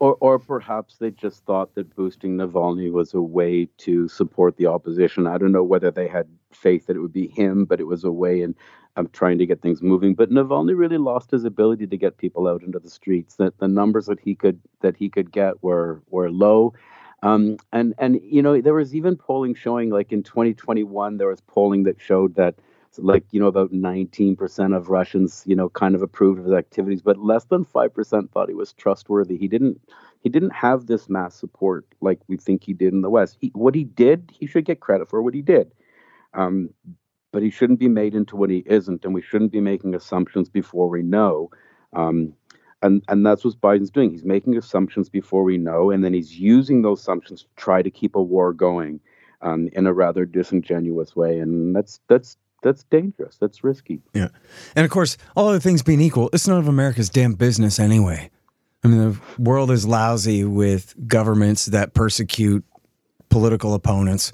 Or, 0.00 0.16
or 0.20 0.38
perhaps 0.38 0.96
they 0.98 1.10
just 1.10 1.44
thought 1.44 1.74
that 1.74 1.96
boosting 1.96 2.36
Navalny 2.36 2.92
was 2.92 3.14
a 3.14 3.20
way 3.20 3.68
to 3.78 4.06
support 4.06 4.56
the 4.56 4.66
opposition. 4.66 5.26
I 5.26 5.38
don't 5.38 5.50
know 5.50 5.64
whether 5.64 5.90
they 5.90 6.06
had 6.06 6.28
faith 6.52 6.86
that 6.86 6.94
it 6.94 7.00
would 7.00 7.12
be 7.12 7.26
him, 7.26 7.64
but 7.64 7.80
it 7.80 7.86
was 7.88 8.04
a 8.04 8.12
way 8.12 8.42
in 8.42 8.54
of 8.98 9.12
trying 9.12 9.38
to 9.38 9.46
get 9.46 9.62
things 9.62 9.82
moving. 9.82 10.14
But 10.14 10.30
Navalny 10.30 10.76
really 10.76 10.98
lost 10.98 11.30
his 11.30 11.44
ability 11.44 11.86
to 11.86 11.96
get 11.96 12.18
people 12.18 12.48
out 12.48 12.62
into 12.62 12.78
the 12.78 12.90
streets. 12.90 13.36
That 13.36 13.58
the 13.58 13.68
numbers 13.68 14.06
that 14.06 14.20
he 14.20 14.34
could 14.34 14.60
that 14.80 14.96
he 14.96 15.08
could 15.08 15.30
get 15.32 15.62
were 15.62 16.02
were 16.10 16.30
low. 16.30 16.74
Um, 17.22 17.56
and 17.72 17.94
and 17.98 18.20
you 18.22 18.42
know 18.42 18.60
there 18.60 18.74
was 18.74 18.94
even 18.94 19.16
polling 19.16 19.54
showing 19.54 19.90
like 19.90 20.12
in 20.12 20.22
2021 20.22 21.16
there 21.16 21.28
was 21.28 21.40
polling 21.40 21.82
that 21.84 22.00
showed 22.00 22.34
that 22.36 22.56
like 22.96 23.24
you 23.30 23.40
know 23.40 23.46
about 23.46 23.72
19% 23.72 24.76
of 24.76 24.88
Russians 24.88 25.44
you 25.46 25.54
know 25.54 25.68
kind 25.68 25.94
of 25.94 26.02
approved 26.02 26.38
of 26.38 26.44
his 26.44 26.54
activities, 26.54 27.02
but 27.02 27.18
less 27.18 27.44
than 27.44 27.64
five 27.64 27.94
percent 27.94 28.30
thought 28.30 28.48
he 28.48 28.54
was 28.54 28.72
trustworthy. 28.72 29.36
He 29.36 29.48
didn't 29.48 29.80
he 30.20 30.28
didn't 30.28 30.50
have 30.50 30.86
this 30.86 31.08
mass 31.08 31.34
support 31.34 31.86
like 32.00 32.20
we 32.28 32.36
think 32.36 32.64
he 32.64 32.72
did 32.72 32.92
in 32.92 33.02
the 33.02 33.10
West. 33.10 33.36
He, 33.40 33.50
what 33.54 33.74
he 33.74 33.84
did, 33.84 34.32
he 34.32 34.46
should 34.46 34.64
get 34.64 34.80
credit 34.80 35.08
for 35.08 35.22
what 35.22 35.34
he 35.34 35.42
did, 35.42 35.72
um, 36.34 36.70
but 37.32 37.42
he 37.42 37.50
shouldn't 37.50 37.78
be 37.78 37.88
made 37.88 38.14
into 38.14 38.36
what 38.36 38.50
he 38.50 38.62
isn't, 38.66 39.04
and 39.04 39.14
we 39.14 39.22
shouldn't 39.22 39.52
be 39.52 39.60
making 39.60 39.94
assumptions 39.94 40.48
before 40.48 40.88
we 40.88 41.02
know. 41.02 41.50
Um, 41.94 42.34
and 42.82 43.02
and 43.08 43.26
that's 43.26 43.44
what 43.44 43.60
Biden's 43.60 43.90
doing. 43.90 44.10
He's 44.10 44.24
making 44.24 44.56
assumptions 44.56 45.08
before 45.08 45.42
we 45.42 45.58
know, 45.58 45.90
and 45.90 46.04
then 46.04 46.14
he's 46.14 46.38
using 46.38 46.82
those 46.82 47.00
assumptions 47.00 47.42
to 47.42 47.48
try 47.56 47.82
to 47.82 47.90
keep 47.90 48.14
a 48.14 48.22
war 48.22 48.52
going 48.52 49.00
um, 49.42 49.68
in 49.72 49.86
a 49.86 49.92
rather 49.92 50.24
disingenuous 50.24 51.16
way, 51.16 51.38
and 51.38 51.74
that's 51.74 52.00
that's 52.08 52.36
that's 52.62 52.84
dangerous. 52.84 53.36
That's 53.36 53.64
risky. 53.64 54.00
Yeah, 54.14 54.28
and 54.76 54.84
of 54.84 54.90
course, 54.90 55.16
all 55.36 55.48
other 55.48 55.60
things 55.60 55.82
being 55.82 56.00
equal, 56.00 56.30
it's 56.32 56.46
none 56.46 56.58
of 56.58 56.68
America's 56.68 57.10
damn 57.10 57.34
business 57.34 57.78
anyway. 57.78 58.30
I 58.84 58.88
mean, 58.88 59.12
the 59.12 59.42
world 59.42 59.70
is 59.70 59.86
lousy 59.86 60.44
with 60.44 60.94
governments 61.08 61.66
that 61.66 61.94
persecute 61.94 62.64
political 63.28 63.74
opponents, 63.74 64.32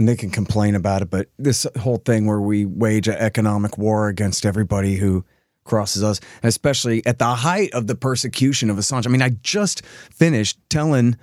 and 0.00 0.08
they 0.08 0.16
can 0.16 0.30
complain 0.30 0.74
about 0.74 1.02
it. 1.02 1.10
But 1.10 1.28
this 1.38 1.66
whole 1.78 1.98
thing 1.98 2.26
where 2.26 2.40
we 2.40 2.64
wage 2.64 3.06
an 3.06 3.16
economic 3.16 3.76
war 3.76 4.08
against 4.08 4.46
everybody 4.46 4.96
who 4.96 5.26
crosses 5.64 6.02
us, 6.02 6.20
especially 6.42 7.04
at 7.04 7.18
the 7.18 7.26
height 7.26 7.70
of 7.74 7.86
the 7.86 7.94
persecution 7.94 8.70
of 8.70 8.78
Assange. 8.78 9.06
I 9.06 9.10
mean, 9.10 9.20
I 9.20 9.28
just 9.42 9.84
finished 9.84 10.58
telling 10.70 11.18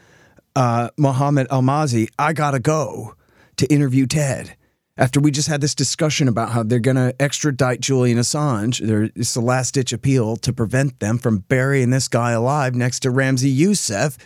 uh, 0.55 0.91
Mohamed 0.95 1.47
Elmaazi, 1.49 2.07
I 2.19 2.33
gotta 2.33 2.59
go 2.59 3.15
to 3.57 3.65
interview 3.73 4.05
Ted 4.05 4.55
after 4.95 5.19
we 5.19 5.31
just 5.31 5.47
had 5.47 5.59
this 5.59 5.73
discussion 5.73 6.27
about 6.27 6.51
how 6.51 6.61
they're 6.61 6.79
going 6.79 6.97
to 6.97 7.15
extradite 7.19 7.79
Julian 7.79 8.17
Assange. 8.17 8.79
There, 8.79 9.09
it's 9.15 9.33
the 9.33 9.41
last 9.41 9.73
ditch 9.73 9.91
appeal 9.93 10.37
to 10.37 10.53
prevent 10.53 10.99
them 10.99 11.17
from 11.17 11.39
burying 11.39 11.89
this 11.89 12.07
guy 12.07 12.31
alive 12.31 12.75
next 12.75 13.01
to 13.01 13.09
Ramzi 13.09 13.55
Yousef 13.55 14.17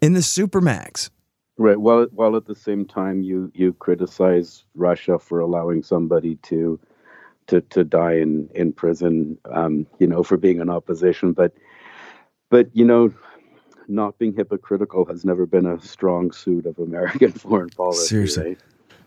in 0.00 0.12
the 0.12 0.20
Supermax. 0.20 1.10
Right. 1.62 1.80
While 1.80 2.08
while 2.10 2.34
at 2.34 2.46
the 2.46 2.56
same 2.56 2.84
time 2.84 3.22
you 3.22 3.52
you 3.54 3.72
criticize 3.74 4.64
Russia 4.74 5.16
for 5.16 5.38
allowing 5.38 5.84
somebody 5.84 6.34
to 6.42 6.80
to 7.46 7.60
to 7.60 7.84
die 7.84 8.14
in 8.14 8.48
in 8.52 8.72
prison, 8.72 9.38
um, 9.44 9.86
you 10.00 10.08
know, 10.08 10.24
for 10.24 10.36
being 10.36 10.60
in 10.60 10.68
opposition, 10.68 11.32
but 11.32 11.52
but 12.50 12.68
you 12.74 12.84
know, 12.84 13.14
not 13.86 14.18
being 14.18 14.34
hypocritical 14.34 15.04
has 15.04 15.24
never 15.24 15.46
been 15.46 15.64
a 15.64 15.80
strong 15.80 16.32
suit 16.32 16.66
of 16.66 16.80
American 16.80 17.30
foreign 17.44 17.68
policy. 17.68 18.08
Seriously. 18.08 18.44
Right? 18.44 18.58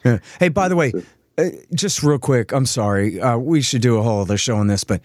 Yeah. 0.06 0.20
Hey, 0.40 0.48
by 0.48 0.70
the 0.70 0.78
way, 0.78 0.94
uh, 1.38 1.50
just 1.74 2.04
real 2.04 2.20
quick, 2.20 2.54
I'm 2.54 2.66
sorry. 2.66 3.20
Uh, 3.20 3.38
we 3.38 3.62
should 3.62 3.82
do 3.82 3.98
a 3.98 4.02
whole 4.02 4.22
other 4.22 4.38
show 4.38 4.56
on 4.56 4.68
this, 4.68 4.86
but 4.86 5.02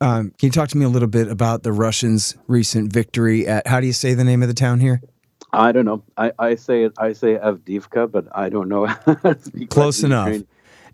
um, 0.00 0.30
can 0.30 0.48
you 0.48 0.50
talk 0.50 0.68
to 0.70 0.76
me 0.76 0.84
a 0.84 0.88
little 0.88 1.06
bit 1.06 1.28
about 1.28 1.62
the 1.62 1.72
Russians' 1.72 2.36
recent 2.48 2.92
victory 2.92 3.46
at? 3.46 3.68
How 3.68 3.78
do 3.78 3.86
you 3.86 3.92
say 3.92 4.14
the 4.14 4.24
name 4.24 4.42
of 4.42 4.48
the 4.48 4.54
town 4.54 4.80
here? 4.80 5.00
I 5.52 5.72
don't 5.72 5.84
know. 5.84 6.02
I, 6.16 6.32
I 6.38 6.54
say 6.56 6.84
it. 6.84 6.92
I 6.98 7.12
say 7.12 7.36
Avdivka, 7.36 8.10
but 8.10 8.26
I 8.32 8.48
don't 8.48 8.68
know. 8.68 8.86
Close 9.70 10.02
enough. 10.02 10.42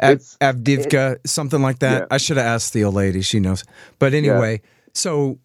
Av- 0.01 0.19
Avdivka, 0.41 1.17
it, 1.17 1.29
something 1.29 1.63
like 1.63 1.81
that. 1.81 2.03
Yeah. 2.03 2.07
I 2.11 2.19
should 2.19 2.37
have 2.37 2.47
asked 2.47 2.73
the 2.73 2.85
old 2.85 2.95
lady. 2.95 3.23
She 3.23 3.41
knows. 3.41 3.65
But 3.99 4.15
anyway, 4.15 4.61
yeah. 4.63 4.91
so 4.93 5.39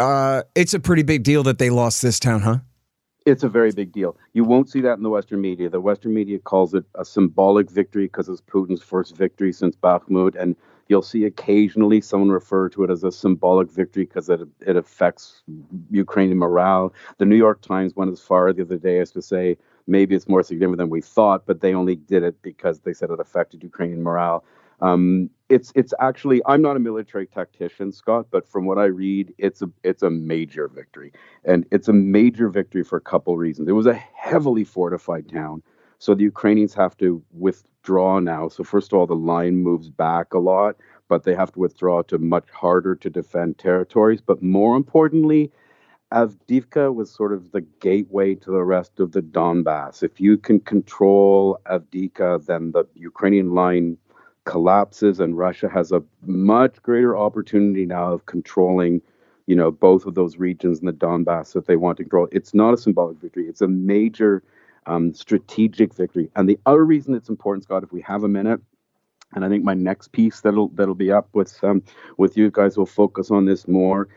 uh, 0.00 0.42
it's 0.54 0.74
a 0.74 0.80
pretty 0.80 1.02
big 1.02 1.22
deal 1.22 1.42
that 1.44 1.58
they 1.58 1.70
lost 1.70 2.02
this 2.02 2.18
town, 2.18 2.40
huh? 2.40 2.58
It's 3.28 3.42
a 3.42 3.48
very 3.48 3.72
big 3.72 3.92
deal. 3.92 4.16
You 4.32 4.44
won't 4.44 4.70
see 4.70 4.80
that 4.80 4.96
in 4.96 5.02
the 5.02 5.10
Western 5.10 5.42
media. 5.42 5.68
The 5.68 5.82
Western 5.82 6.14
media 6.14 6.38
calls 6.38 6.72
it 6.72 6.84
a 6.94 7.04
symbolic 7.04 7.70
victory 7.70 8.04
because 8.04 8.28
it's 8.28 8.40
Putin's 8.40 8.82
first 8.82 9.14
victory 9.16 9.52
since 9.52 9.76
Bakhmut, 9.76 10.34
and 10.34 10.56
you'll 10.88 11.02
see 11.02 11.24
occasionally 11.26 12.00
someone 12.00 12.30
refer 12.30 12.70
to 12.70 12.84
it 12.84 12.90
as 12.90 13.04
a 13.04 13.12
symbolic 13.12 13.70
victory 13.70 14.04
because 14.04 14.30
it 14.30 14.40
it 14.60 14.76
affects 14.76 15.42
Ukrainian 15.90 16.38
morale. 16.38 16.94
The 17.18 17.26
New 17.26 17.36
York 17.36 17.60
Times 17.60 17.94
went 17.94 18.10
as 18.12 18.20
far 18.20 18.50
the 18.52 18.62
other 18.62 18.78
day 18.78 18.98
as 18.98 19.10
to 19.10 19.20
say 19.20 19.58
maybe 19.86 20.14
it's 20.14 20.28
more 20.28 20.42
significant 20.42 20.78
than 20.78 20.90
we 20.90 21.02
thought, 21.02 21.44
but 21.44 21.60
they 21.60 21.74
only 21.74 21.96
did 21.96 22.22
it 22.22 22.40
because 22.40 22.80
they 22.80 22.94
said 22.94 23.10
it 23.10 23.20
affected 23.20 23.62
Ukrainian 23.62 24.02
morale. 24.02 24.42
Um, 24.80 25.30
it's 25.48 25.72
it's 25.74 25.94
actually 26.00 26.42
I'm 26.46 26.62
not 26.62 26.76
a 26.76 26.80
military 26.80 27.26
tactician, 27.26 27.92
Scott, 27.92 28.26
but 28.30 28.46
from 28.46 28.66
what 28.66 28.78
I 28.78 28.84
read, 28.84 29.32
it's 29.38 29.62
a 29.62 29.70
it's 29.82 30.02
a 30.02 30.10
major 30.10 30.68
victory, 30.68 31.12
and 31.44 31.66
it's 31.70 31.88
a 31.88 31.92
major 31.92 32.48
victory 32.48 32.84
for 32.84 32.96
a 32.96 33.00
couple 33.00 33.36
reasons. 33.36 33.68
It 33.68 33.72
was 33.72 33.86
a 33.86 33.94
heavily 33.94 34.64
fortified 34.64 35.28
town, 35.28 35.62
so 35.98 36.14
the 36.14 36.24
Ukrainians 36.24 36.74
have 36.74 36.96
to 36.98 37.22
withdraw 37.32 38.18
now. 38.20 38.48
So 38.48 38.62
first 38.62 38.92
of 38.92 38.98
all, 38.98 39.06
the 39.06 39.16
line 39.16 39.56
moves 39.56 39.88
back 39.88 40.34
a 40.34 40.38
lot, 40.38 40.76
but 41.08 41.24
they 41.24 41.34
have 41.34 41.52
to 41.52 41.60
withdraw 41.60 42.02
to 42.02 42.18
much 42.18 42.48
harder 42.50 42.94
to 42.96 43.10
defend 43.10 43.58
territories. 43.58 44.20
But 44.20 44.42
more 44.42 44.76
importantly, 44.76 45.50
Avdivka 46.12 46.94
was 46.94 47.10
sort 47.10 47.32
of 47.32 47.52
the 47.52 47.62
gateway 47.80 48.34
to 48.36 48.50
the 48.50 48.64
rest 48.64 49.00
of 49.00 49.12
the 49.12 49.22
Donbass. 49.22 50.02
If 50.02 50.20
you 50.20 50.36
can 50.38 50.60
control 50.60 51.58
Avdivka, 51.66 52.44
then 52.46 52.72
the 52.72 52.84
Ukrainian 52.94 53.54
line 53.54 53.98
collapses 54.48 55.20
and 55.20 55.36
Russia 55.36 55.68
has 55.68 55.92
a 55.92 56.02
much 56.24 56.82
greater 56.82 57.14
opportunity 57.14 57.84
now 57.84 58.14
of 58.14 58.24
controlling, 58.24 59.02
you 59.46 59.54
know, 59.54 59.70
both 59.70 60.06
of 60.06 60.14
those 60.14 60.38
regions 60.38 60.80
in 60.80 60.86
the 60.86 60.92
Donbass 60.92 61.52
that 61.52 61.66
they 61.66 61.76
want 61.76 61.98
to 61.98 62.02
control. 62.04 62.28
It's 62.32 62.54
not 62.54 62.72
a 62.72 62.78
symbolic 62.78 63.18
victory. 63.18 63.46
It's 63.46 63.60
a 63.60 63.68
major 63.68 64.42
um, 64.86 65.12
strategic 65.12 65.92
victory. 65.92 66.30
And 66.34 66.48
the 66.48 66.58
other 66.64 66.82
reason 66.82 67.14
it's 67.14 67.28
important, 67.28 67.64
Scott, 67.64 67.82
if 67.82 67.92
we 67.92 68.00
have 68.00 68.24
a 68.24 68.28
minute, 68.28 68.60
and 69.34 69.44
I 69.44 69.50
think 69.50 69.64
my 69.64 69.74
next 69.74 70.12
piece 70.12 70.40
that'll 70.40 70.68
that'll 70.68 70.94
be 70.94 71.12
up 71.12 71.28
with 71.34 71.62
um, 71.62 71.82
with 72.16 72.38
you 72.38 72.50
guys 72.50 72.78
will 72.78 72.86
focus 72.86 73.30
on 73.30 73.44
this 73.44 73.68
more. 73.68 74.08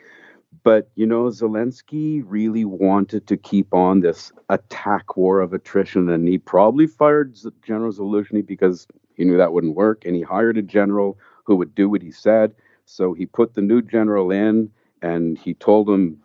But 0.63 0.89
you 0.95 1.05
know, 1.05 1.23
Zelensky 1.25 2.23
really 2.25 2.63
wanted 2.63 3.27
to 3.27 3.35
keep 3.35 3.73
on 3.73 3.99
this 3.99 4.31
attack 4.47 5.17
war 5.17 5.41
of 5.41 5.51
attrition, 5.51 6.09
and 6.09 6.25
he 6.25 6.37
probably 6.37 6.87
fired 6.87 7.37
General 7.61 7.91
Zaluzhny 7.91 8.45
because 8.45 8.87
he 9.21 9.25
knew 9.25 9.38
that 9.38 9.53
wouldn't 9.53 9.75
work, 9.75 10.03
and 10.05 10.15
he 10.15 10.21
hired 10.21 10.57
a 10.57 10.62
general 10.62 11.17
who 11.43 11.55
would 11.55 11.75
do 11.75 11.89
what 11.89 12.01
he 12.01 12.12
said. 12.12 12.53
So 12.86 13.13
he 13.13 13.25
put 13.25 13.53
the 13.53 13.62
new 13.62 13.81
general 13.81 14.31
in, 14.31 14.69
and 15.01 15.38
he 15.38 15.53
told 15.53 15.89
him 15.89 16.17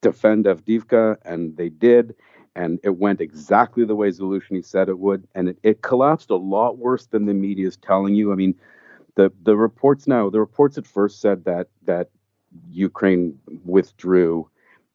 defend 0.00 0.46
Avdiivka, 0.46 1.18
and 1.24 1.56
they 1.56 1.68
did 1.68 2.14
and 2.54 2.78
it 2.82 2.98
went 2.98 3.20
exactly 3.20 3.84
the 3.84 3.94
way 3.94 4.10
Zaluzhny 4.10 4.64
said 4.64 4.88
it 4.88 4.98
would, 4.98 5.26
and 5.34 5.48
it, 5.48 5.58
it 5.62 5.82
collapsed 5.82 6.30
a 6.30 6.36
lot 6.36 6.78
worse 6.78 7.06
than 7.06 7.26
the 7.26 7.34
media 7.34 7.66
is 7.66 7.76
telling 7.78 8.14
you. 8.14 8.32
I 8.32 8.34
mean, 8.34 8.54
the 9.14 9.32
the 9.42 9.56
reports 9.56 10.06
now, 10.06 10.28
the 10.28 10.40
reports 10.40 10.78
at 10.78 10.86
first 10.86 11.20
said 11.20 11.44
that 11.44 11.68
that 11.84 12.10
Ukraine 12.70 13.38
withdrew, 13.64 14.48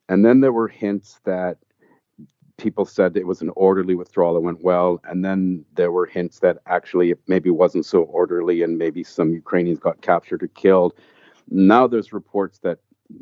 and 0.09 0.23
then 0.23 0.41
there 0.41 0.53
were 0.53 0.67
hints 0.67 1.19
that 1.23 1.57
people 2.57 2.85
said 2.85 3.15
it 3.15 3.27
was 3.27 3.41
an 3.41 3.51
orderly 3.55 3.95
withdrawal 3.95 4.33
that 4.33 4.41
went 4.41 4.63
well, 4.63 5.01
and 5.05 5.23
then 5.23 5.63
there 5.75 5.91
were 5.91 6.05
hints 6.05 6.39
that 6.39 6.57
actually 6.65 7.11
it 7.11 7.19
maybe 7.27 7.49
wasn't 7.49 7.85
so 7.85 8.03
orderly, 8.03 8.61
and 8.63 8.77
maybe 8.77 9.03
some 9.03 9.31
Ukrainians 9.31 9.79
got 9.79 10.01
captured 10.01 10.43
or 10.43 10.47
killed. 10.47 10.93
Now 11.49 11.87
there's 11.87 12.11
reports 12.13 12.59
that 12.59 12.79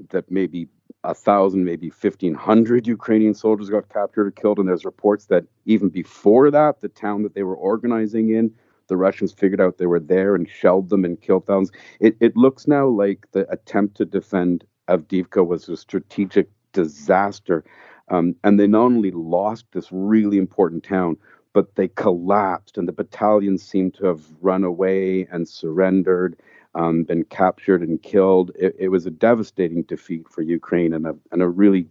that 0.09 0.29
maybe 0.31 0.67
a 1.03 1.13
thousand, 1.13 1.65
maybe 1.65 1.89
fifteen 1.89 2.33
hundred 2.33 2.87
Ukrainian 2.87 3.33
soldiers 3.33 3.69
got 3.69 3.89
captured 3.89 4.27
or 4.27 4.31
killed, 4.31 4.57
and 4.59 4.67
there's 4.67 4.85
reports 4.85 5.25
that 5.27 5.43
even 5.65 5.89
before 5.89 6.49
that, 6.49 6.81
the 6.81 6.89
town 6.89 7.23
that 7.23 7.35
they 7.35 7.43
were 7.43 7.55
organizing 7.55 8.31
in, 8.31 8.51
the 8.87 8.97
Russians 8.97 9.31
figured 9.31 9.61
out 9.61 9.77
they 9.77 9.85
were 9.85 9.99
there 9.99 10.33
and 10.35 10.49
shelled 10.49 10.89
them 10.89 11.05
and 11.05 11.21
killed 11.21 11.45
thousands. 11.45 11.71
It, 11.99 12.15
it 12.19 12.35
looks 12.35 12.67
now 12.67 12.87
like 12.87 13.27
the 13.33 13.49
attempt 13.51 13.97
to 13.97 14.05
defend 14.05 14.65
Avdiivka 14.87 15.45
was 15.45 15.69
a 15.69 15.77
strategic 15.77 16.49
disaster, 16.73 17.63
um, 18.09 18.35
and 18.43 18.59
they 18.59 18.67
not 18.67 18.85
only 18.85 19.11
lost 19.11 19.65
this 19.71 19.87
really 19.91 20.37
important 20.37 20.83
town, 20.83 21.17
but 21.53 21.75
they 21.75 21.87
collapsed, 21.87 22.77
and 22.77 22.87
the 22.87 22.91
battalions 22.91 23.63
seemed 23.63 23.93
to 23.95 24.05
have 24.05 24.21
run 24.41 24.63
away 24.63 25.27
and 25.31 25.47
surrendered 25.47 26.37
um, 26.75 27.03
been 27.03 27.23
captured 27.23 27.81
and 27.81 28.01
killed. 28.03 28.51
It, 28.59 28.75
it, 28.77 28.87
was 28.89 29.05
a 29.05 29.11
devastating 29.11 29.83
defeat 29.83 30.27
for 30.29 30.41
Ukraine 30.41 30.93
and 30.93 31.07
a, 31.07 31.15
and 31.31 31.41
a 31.41 31.47
really 31.47 31.87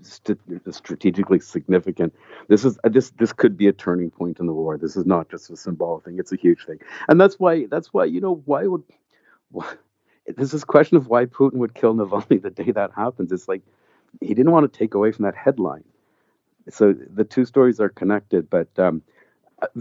st- 0.00 0.40
strategically 0.70 1.38
significant. 1.40 2.14
This 2.48 2.64
is 2.64 2.78
this 2.84 3.10
this 3.18 3.32
could 3.32 3.56
be 3.56 3.68
a 3.68 3.72
turning 3.72 4.10
point 4.10 4.40
in 4.40 4.46
the 4.46 4.52
war. 4.52 4.78
This 4.78 4.96
is 4.96 5.06
not 5.06 5.28
just 5.30 5.50
a 5.50 5.56
symbolic 5.56 6.04
thing; 6.04 6.18
it's 6.18 6.32
a 6.32 6.36
huge 6.36 6.64
thing, 6.64 6.78
and 7.08 7.20
that's 7.20 7.38
why 7.38 7.66
that's 7.66 7.92
why 7.92 8.06
you 8.06 8.20
know 8.20 8.42
why 8.46 8.66
would 8.66 8.82
why, 9.50 9.74
this 10.36 10.54
is 10.54 10.64
question 10.64 10.96
of 10.96 11.08
why 11.08 11.26
Putin 11.26 11.54
would 11.54 11.74
kill 11.74 11.94
Navalny 11.94 12.40
the 12.42 12.50
day 12.50 12.70
that 12.72 12.92
happens. 12.96 13.32
It's 13.32 13.48
like 13.48 13.62
he 14.20 14.34
didn't 14.34 14.52
want 14.52 14.70
to 14.70 14.78
take 14.78 14.94
away 14.94 15.12
from 15.12 15.24
that 15.24 15.36
headline. 15.36 15.84
So 16.68 16.92
the 16.92 17.24
two 17.24 17.44
stories 17.44 17.80
are 17.80 17.88
connected, 17.88 18.48
but 18.50 18.68
um, 18.78 19.02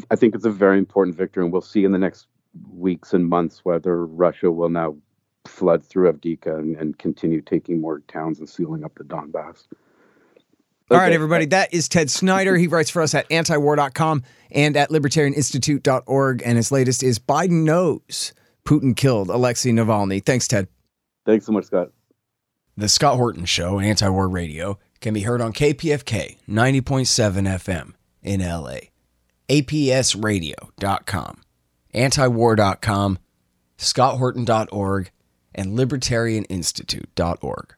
I 0.09 0.15
think 0.15 0.35
it's 0.35 0.45
a 0.45 0.51
very 0.51 0.77
important 0.77 1.15
victory, 1.15 1.43
and 1.43 1.51
we'll 1.51 1.61
see 1.61 1.83
in 1.83 1.91
the 1.91 1.97
next 1.97 2.27
weeks 2.71 3.13
and 3.13 3.27
months 3.27 3.63
whether 3.63 4.05
Russia 4.05 4.51
will 4.51 4.69
now 4.69 4.95
flood 5.45 5.83
through 5.83 6.11
Avdiivka 6.11 6.57
and, 6.57 6.75
and 6.77 6.97
continue 6.97 7.41
taking 7.41 7.79
more 7.79 7.99
towns 8.07 8.39
and 8.39 8.49
sealing 8.49 8.83
up 8.83 8.95
the 8.95 9.03
Donbass. 9.03 9.67
Okay. 10.91 10.97
All 10.97 10.97
right, 10.97 11.13
everybody. 11.13 11.45
That 11.45 11.71
is 11.71 11.87
Ted 11.87 12.09
Snider. 12.09 12.57
He 12.57 12.65
writes 12.65 12.89
for 12.89 13.03
us 13.03 13.13
at 13.13 13.29
antiwar.com 13.29 14.23
and 14.49 14.75
at 14.75 14.89
libertarianinstitute.org. 14.89 16.41
And 16.43 16.57
his 16.57 16.71
latest 16.71 17.03
is 17.03 17.19
Biden 17.19 17.63
knows 17.63 18.33
Putin 18.65 18.95
killed 18.95 19.29
Alexei 19.29 19.69
Navalny. 19.69 20.25
Thanks, 20.25 20.47
Ted. 20.47 20.67
Thanks 21.25 21.45
so 21.45 21.51
much, 21.51 21.65
Scott. 21.65 21.91
The 22.79 22.87
Scott 22.87 23.17
Horton 23.17 23.43
Show, 23.43 23.79
Anti 23.79 24.07
War 24.07 24.29
Radio, 24.29 24.79
can 25.01 25.13
be 25.13 25.21
heard 25.21 25.41
on 25.41 25.51
KPFK 25.51 26.37
90.7 26.47 27.59
FM 27.59 27.93
in 28.23 28.39
LA, 28.39 28.89
APSradio.com 29.49 31.41
antiwar.com, 31.93 33.19
scotthorton.org, 33.77 35.11
and 35.55 35.77
libertarianinstitute.org. 35.77 37.75